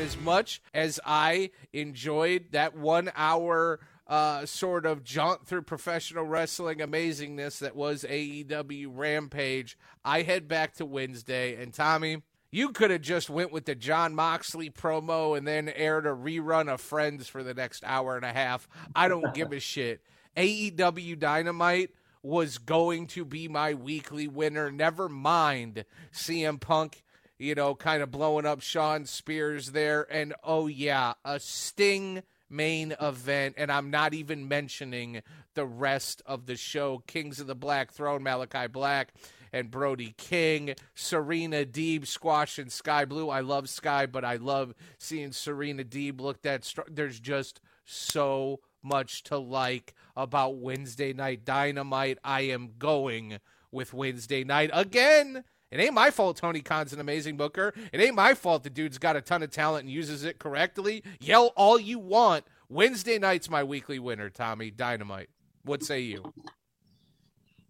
As 0.00 0.18
much 0.18 0.62
as 0.72 0.98
I 1.04 1.50
enjoyed 1.74 2.52
that 2.52 2.74
one 2.74 3.12
hour 3.14 3.80
uh, 4.06 4.46
sort 4.46 4.86
of 4.86 5.04
jaunt 5.04 5.46
through 5.46 5.62
professional 5.62 6.24
wrestling 6.24 6.78
amazingness 6.78 7.58
that 7.58 7.76
was 7.76 8.04
AEW 8.08 8.86
Rampage, 8.90 9.76
I 10.02 10.22
head 10.22 10.48
back 10.48 10.72
to 10.76 10.86
Wednesday. 10.86 11.62
And 11.62 11.74
Tommy, 11.74 12.22
you 12.50 12.70
could 12.70 12.90
have 12.90 13.02
just 13.02 13.28
went 13.28 13.52
with 13.52 13.66
the 13.66 13.74
Jon 13.74 14.14
Moxley 14.14 14.70
promo 14.70 15.36
and 15.36 15.46
then 15.46 15.68
aired 15.68 16.06
a 16.06 16.10
rerun 16.10 16.72
of 16.72 16.80
Friends 16.80 17.28
for 17.28 17.42
the 17.42 17.52
next 17.52 17.84
hour 17.84 18.16
and 18.16 18.24
a 18.24 18.32
half. 18.32 18.66
I 18.96 19.06
don't 19.08 19.34
give 19.34 19.52
a 19.52 19.60
shit. 19.60 20.00
AEW 20.34 21.18
Dynamite 21.18 21.90
was 22.22 22.56
going 22.56 23.06
to 23.08 23.26
be 23.26 23.48
my 23.48 23.74
weekly 23.74 24.28
winner. 24.28 24.70
Never 24.70 25.10
mind 25.10 25.84
CM 26.10 26.58
Punk 26.58 27.02
you 27.40 27.54
know, 27.54 27.74
kind 27.74 28.02
of 28.02 28.10
blowing 28.10 28.44
up 28.44 28.60
Shawn 28.60 29.06
Spears 29.06 29.72
there. 29.72 30.06
And 30.12 30.34
oh, 30.44 30.66
yeah, 30.66 31.14
a 31.24 31.40
Sting 31.40 32.22
main 32.50 32.94
event. 33.00 33.54
And 33.56 33.72
I'm 33.72 33.90
not 33.90 34.12
even 34.12 34.46
mentioning 34.46 35.22
the 35.54 35.64
rest 35.64 36.22
of 36.26 36.44
the 36.44 36.56
show 36.56 37.02
Kings 37.06 37.40
of 37.40 37.46
the 37.46 37.54
Black 37.54 37.92
Throne, 37.92 38.22
Malakai 38.22 38.70
Black. 38.70 39.12
And 39.52 39.68
Brody 39.68 40.14
King, 40.16 40.74
Serena 40.94 41.64
Deeb 41.64 42.06
squashing 42.06 42.68
Sky 42.68 43.04
Blue. 43.04 43.28
I 43.30 43.40
love 43.40 43.68
Sky, 43.68 44.06
but 44.06 44.24
I 44.24 44.36
love 44.36 44.74
seeing 44.96 45.32
Serena 45.32 45.82
Deeb 45.82 46.20
look 46.20 46.42
that. 46.42 46.64
Str- 46.64 46.82
There's 46.88 47.18
just 47.18 47.60
so 47.84 48.60
much 48.80 49.24
to 49.24 49.38
like 49.38 49.94
about 50.14 50.58
Wednesday 50.58 51.12
Night 51.12 51.44
Dynamite. 51.44 52.18
I 52.22 52.42
am 52.42 52.74
going 52.78 53.38
with 53.72 53.92
Wednesday 53.92 54.44
night 54.44 54.70
again. 54.72 55.42
It 55.70 55.78
ain't 55.78 55.94
my 55.94 56.10
fault 56.10 56.36
Tony 56.36 56.60
Khan's 56.60 56.92
an 56.92 57.00
amazing 57.00 57.36
booker. 57.36 57.72
It 57.92 58.00
ain't 58.00 58.16
my 58.16 58.34
fault 58.34 58.64
the 58.64 58.70
dude's 58.70 58.98
got 58.98 59.16
a 59.16 59.20
ton 59.20 59.42
of 59.42 59.50
talent 59.50 59.84
and 59.84 59.92
uses 59.92 60.24
it 60.24 60.38
correctly. 60.38 61.04
Yell 61.20 61.52
all 61.56 61.78
you 61.78 61.98
want. 61.98 62.44
Wednesday 62.68 63.18
night's 63.18 63.48
my 63.48 63.62
weekly 63.62 63.98
winner, 63.98 64.30
Tommy. 64.30 64.70
Dynamite. 64.70 65.28
What 65.64 65.84
say 65.84 66.00
you? 66.00 66.32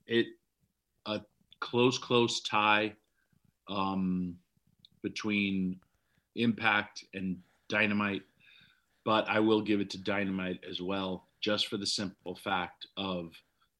It 0.07 0.27
a 1.07 1.21
close, 1.61 1.99
close 1.99 2.41
tie 2.41 2.95
um, 3.69 4.37
between 5.03 5.79
Impact 6.37 7.05
and 7.13 7.37
Dynamite, 7.69 8.23
but 9.05 9.29
I 9.29 9.41
will 9.41 9.61
give 9.61 9.81
it 9.81 9.91
to 9.91 9.99
Dynamite 9.99 10.61
as 10.69 10.81
well, 10.81 11.29
just 11.41 11.67
for 11.67 11.77
the 11.77 11.87
simple 11.87 12.35
fact 12.35 12.87
of 12.97 13.33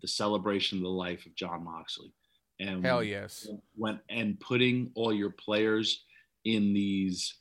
the 0.03 0.09
celebration 0.09 0.79
of 0.79 0.83
the 0.83 0.91
life 0.91 1.25
of 1.27 1.35
Jon 1.35 1.65
Moxley 1.65 2.13
and 2.61 2.85
hell 2.85 3.03
yes. 3.03 3.49
when 3.75 4.01
and 4.09 4.39
putting 4.39 4.93
all 4.95 5.13
your 5.13 5.31
players 5.31 6.05
in 6.45 6.73
these 6.73 7.35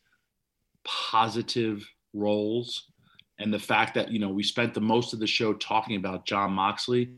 positive 0.84 1.88
roles. 2.14 2.86
And 3.38 3.54
the 3.54 3.60
fact 3.60 3.94
that 3.96 4.12
you 4.12 4.20
know 4.20 4.30
we 4.30 4.44
spent 4.44 4.74
the 4.74 4.82
most 4.82 5.14
of 5.14 5.20
the 5.20 5.28
show 5.28 5.54
talking 5.54 5.96
about 5.96 6.26
Jon 6.26 6.54
Moxley 6.54 7.12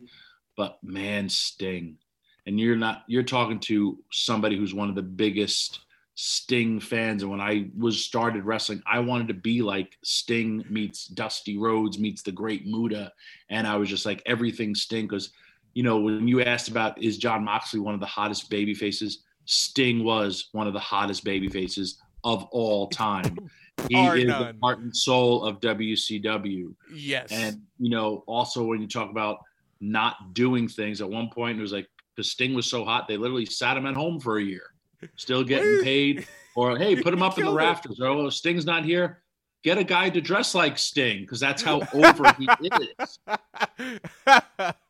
but 0.57 0.77
man 0.83 1.29
Sting. 1.29 1.97
And 2.45 2.59
you're 2.59 2.75
not 2.75 3.03
you're 3.07 3.23
talking 3.23 3.59
to 3.61 3.97
somebody 4.11 4.57
who's 4.57 4.73
one 4.73 4.89
of 4.89 4.95
the 4.95 5.01
biggest 5.01 5.79
Sting 6.15 6.79
fans. 6.79 7.23
And 7.23 7.31
when 7.31 7.41
I 7.41 7.69
was 7.77 8.03
started 8.03 8.43
wrestling 8.43 8.83
I 8.85 8.99
wanted 8.99 9.29
to 9.29 9.33
be 9.33 9.61
like 9.61 9.97
Sting 10.03 10.63
meets 10.69 11.07
Dusty 11.07 11.57
Rhodes 11.57 11.97
meets 11.97 12.21
the 12.21 12.31
great 12.31 12.65
Muta 12.65 13.11
and 13.49 13.65
I 13.65 13.77
was 13.77 13.89
just 13.89 14.05
like 14.05 14.21
everything 14.25 14.75
Sting 14.75 15.07
because 15.07 15.31
you 15.73 15.83
know, 15.83 15.99
when 15.99 16.27
you 16.27 16.41
asked 16.41 16.69
about 16.69 17.01
is 17.01 17.17
Jon 17.17 17.43
Moxley 17.43 17.79
one 17.79 17.93
of 17.93 17.99
the 17.99 18.05
hottest 18.05 18.49
baby 18.49 18.73
faces, 18.73 19.23
Sting 19.45 20.03
was 20.03 20.49
one 20.51 20.67
of 20.67 20.73
the 20.73 20.79
hottest 20.79 21.23
baby 21.23 21.49
faces 21.49 22.01
of 22.23 22.43
all 22.51 22.87
time. 22.87 23.37
He 23.89 23.95
is 23.95 24.25
none. 24.25 24.53
the 24.53 24.55
heart 24.61 24.79
and 24.79 24.95
soul 24.95 25.43
of 25.43 25.59
WCW. 25.59 26.75
Yes. 26.93 27.31
And, 27.31 27.61
you 27.79 27.89
know, 27.89 28.23
also 28.27 28.63
when 28.63 28.79
you 28.79 28.87
talk 28.87 29.09
about 29.09 29.39
not 29.79 30.35
doing 30.35 30.67
things, 30.67 31.01
at 31.01 31.09
one 31.09 31.29
point 31.29 31.57
it 31.57 31.61
was 31.61 31.71
like, 31.71 31.87
because 32.15 32.29
Sting 32.29 32.53
was 32.53 32.67
so 32.67 32.85
hot, 32.85 33.07
they 33.07 33.17
literally 33.17 33.45
sat 33.45 33.75
him 33.75 33.87
at 33.87 33.95
home 33.95 34.19
for 34.19 34.37
a 34.37 34.43
year, 34.43 34.75
still 35.15 35.43
getting 35.43 35.81
paid. 35.81 36.27
Or, 36.55 36.77
hey, 36.77 36.95
put 37.01 37.11
him 37.11 37.23
up 37.23 37.39
in 37.39 37.45
the 37.45 37.53
rafters. 37.53 37.99
Oh, 37.99 38.29
Sting's 38.29 38.65
not 38.65 38.85
here 38.85 39.20
get 39.63 39.77
a 39.77 39.83
guy 39.83 40.09
to 40.09 40.21
dress 40.21 40.55
like 40.55 40.77
Sting 40.77 41.21
because 41.21 41.39
that's 41.39 41.61
how 41.61 41.81
over 41.93 42.33
he 42.33 42.47
is. 42.63 43.19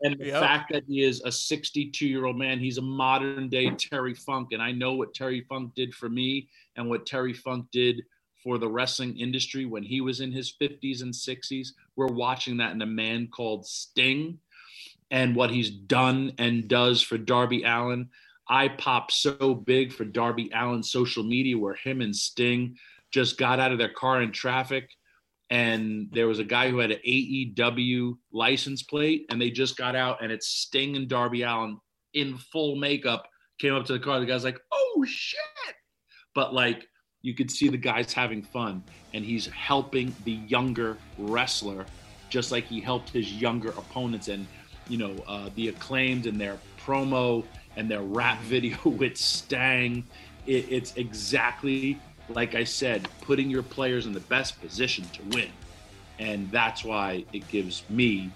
And 0.03 0.19
the 0.19 0.27
yep. 0.27 0.41
fact 0.41 0.71
that 0.73 0.83
he 0.87 1.03
is 1.03 1.21
a 1.21 1.31
62 1.31 2.05
year 2.05 2.25
old 2.25 2.37
man, 2.37 2.59
he's 2.59 2.77
a 2.77 2.81
modern 2.81 3.49
day 3.49 3.69
Terry 3.71 4.13
Funk. 4.13 4.49
And 4.51 4.61
I 4.61 4.71
know 4.71 4.93
what 4.93 5.13
Terry 5.13 5.45
Funk 5.47 5.73
did 5.75 5.93
for 5.93 6.09
me 6.09 6.49
and 6.75 6.89
what 6.89 7.05
Terry 7.05 7.33
Funk 7.33 7.67
did 7.71 8.01
for 8.43 8.57
the 8.57 8.67
wrestling 8.67 9.17
industry 9.17 9.65
when 9.65 9.83
he 9.83 10.01
was 10.01 10.19
in 10.19 10.31
his 10.31 10.53
50s 10.59 11.03
and 11.03 11.13
60s. 11.13 11.69
We're 11.95 12.07
watching 12.07 12.57
that 12.57 12.73
in 12.73 12.81
a 12.81 12.87
man 12.87 13.27
called 13.27 13.65
Sting 13.65 14.39
and 15.11 15.35
what 15.35 15.51
he's 15.51 15.69
done 15.69 16.33
and 16.37 16.67
does 16.67 17.01
for 17.01 17.17
Darby 17.17 17.63
Allin. 17.63 18.09
I 18.49 18.69
popped 18.69 19.13
so 19.13 19.53
big 19.53 19.93
for 19.93 20.03
Darby 20.03 20.51
Allin's 20.51 20.91
social 20.91 21.23
media 21.23 21.57
where 21.57 21.75
him 21.75 22.01
and 22.01 22.15
Sting 22.15 22.77
just 23.11 23.37
got 23.37 23.59
out 23.59 23.71
of 23.71 23.77
their 23.77 23.93
car 23.93 24.21
in 24.21 24.31
traffic 24.31 24.89
and 25.51 26.07
there 26.13 26.27
was 26.27 26.39
a 26.39 26.45
guy 26.45 26.69
who 26.69 26.79
had 26.79 26.91
an 26.91 26.99
AEW 27.05 28.13
license 28.31 28.83
plate, 28.83 29.25
and 29.29 29.39
they 29.39 29.51
just 29.51 29.75
got 29.75 29.97
out, 29.97 30.23
and 30.23 30.31
it's 30.31 30.47
Sting 30.47 30.95
and 30.95 31.09
Darby 31.09 31.43
Allin 31.43 31.77
in 32.13 32.37
full 32.37 32.77
makeup 32.77 33.27
came 33.59 33.75
up 33.75 33.85
to 33.85 33.93
the 33.93 33.99
car. 33.99 34.21
The 34.21 34.25
guy's 34.25 34.45
like, 34.45 34.59
"Oh 34.71 35.05
shit!" 35.05 35.75
But 36.33 36.53
like, 36.53 36.87
you 37.21 37.35
could 37.35 37.51
see 37.51 37.67
the 37.67 37.77
guy's 37.77 38.13
having 38.13 38.41
fun, 38.41 38.81
and 39.13 39.25
he's 39.25 39.45
helping 39.47 40.15
the 40.23 40.31
younger 40.31 40.97
wrestler, 41.17 41.85
just 42.29 42.53
like 42.53 42.63
he 42.63 42.79
helped 42.79 43.09
his 43.09 43.33
younger 43.33 43.71
opponents. 43.71 44.29
And 44.29 44.47
you 44.87 44.97
know, 44.97 45.13
uh, 45.27 45.49
the 45.55 45.67
acclaimed 45.67 46.27
and 46.27 46.39
their 46.39 46.57
promo 46.79 47.43
and 47.75 47.91
their 47.91 48.03
rap 48.03 48.39
video 48.43 48.77
with 48.85 49.17
Stang. 49.17 50.05
It, 50.47 50.65
it's 50.71 50.95
exactly 50.95 51.99
like 52.35 52.55
I 52.55 52.63
said, 52.63 53.07
putting 53.21 53.49
your 53.49 53.63
players 53.63 54.05
in 54.05 54.13
the 54.13 54.19
best 54.21 54.59
position 54.61 55.05
to 55.13 55.21
win. 55.35 55.49
And 56.19 56.49
that's 56.51 56.83
why 56.83 57.25
it 57.33 57.47
gives 57.47 57.83
me 57.89 58.31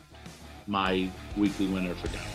my 0.68 1.10
weekly 1.38 1.68
winner 1.68 1.94
for 1.94 2.08
Dallas. 2.08 2.26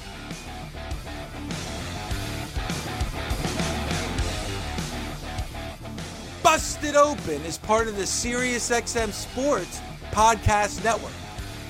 Busted 6.42 6.96
Open 6.96 7.42
is 7.42 7.59
part 7.59 7.88
of 7.88 7.96
the 7.96 8.03
SiriusXM 8.03 9.12
Sports 9.12 9.81
Podcast 10.11 10.83
Network. 10.83 11.12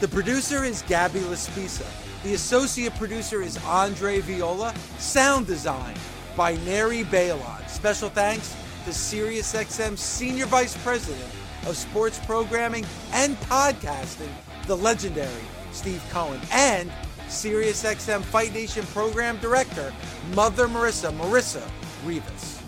The 0.00 0.08
producer 0.08 0.64
is 0.64 0.82
Gabby 0.82 1.20
Laspisa. 1.20 1.86
The 2.22 2.34
associate 2.34 2.94
producer 2.96 3.42
is 3.42 3.58
Andre 3.64 4.20
Viola. 4.20 4.74
Sound 4.98 5.46
design 5.46 5.94
by 6.36 6.56
Neri 6.64 7.04
Balon. 7.04 7.68
Special 7.68 8.08
thanks 8.08 8.54
to 8.90 8.96
SiriusXM 8.96 9.96
Senior 9.96 10.46
Vice 10.46 10.76
President 10.82 11.30
of 11.66 11.76
Sports 11.76 12.18
Programming 12.26 12.84
and 13.12 13.36
Podcasting, 13.42 14.30
the 14.66 14.76
legendary 14.76 15.44
Steve 15.70 16.04
Cohen, 16.10 16.40
and 16.50 16.90
SiriusXM 17.28 18.22
Fight 18.22 18.52
Nation 18.52 18.84
Program 18.86 19.36
Director, 19.38 19.94
Mother 20.34 20.66
Marissa, 20.66 21.16
Marissa 21.16 21.62
Rivas. 22.04 22.60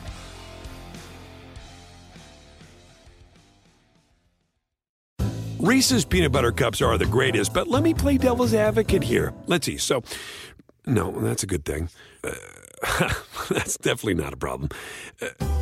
Reese's 5.58 6.04
peanut 6.04 6.30
butter 6.30 6.52
cups 6.52 6.80
are 6.80 6.98
the 6.98 7.06
greatest, 7.06 7.52
but 7.52 7.66
let 7.66 7.82
me 7.82 7.94
play 7.94 8.16
devil's 8.16 8.54
advocate 8.54 9.02
here. 9.02 9.32
Let's 9.48 9.66
see. 9.66 9.76
So, 9.76 10.04
no, 10.86 11.10
that's 11.20 11.42
a 11.42 11.46
good 11.46 11.64
thing. 11.64 11.88
Uh, 12.22 12.32
that's 13.50 13.76
definitely 13.78 14.14
not 14.14 14.32
a 14.32 14.36
problem. 14.36 14.68
Uh, 15.20 15.61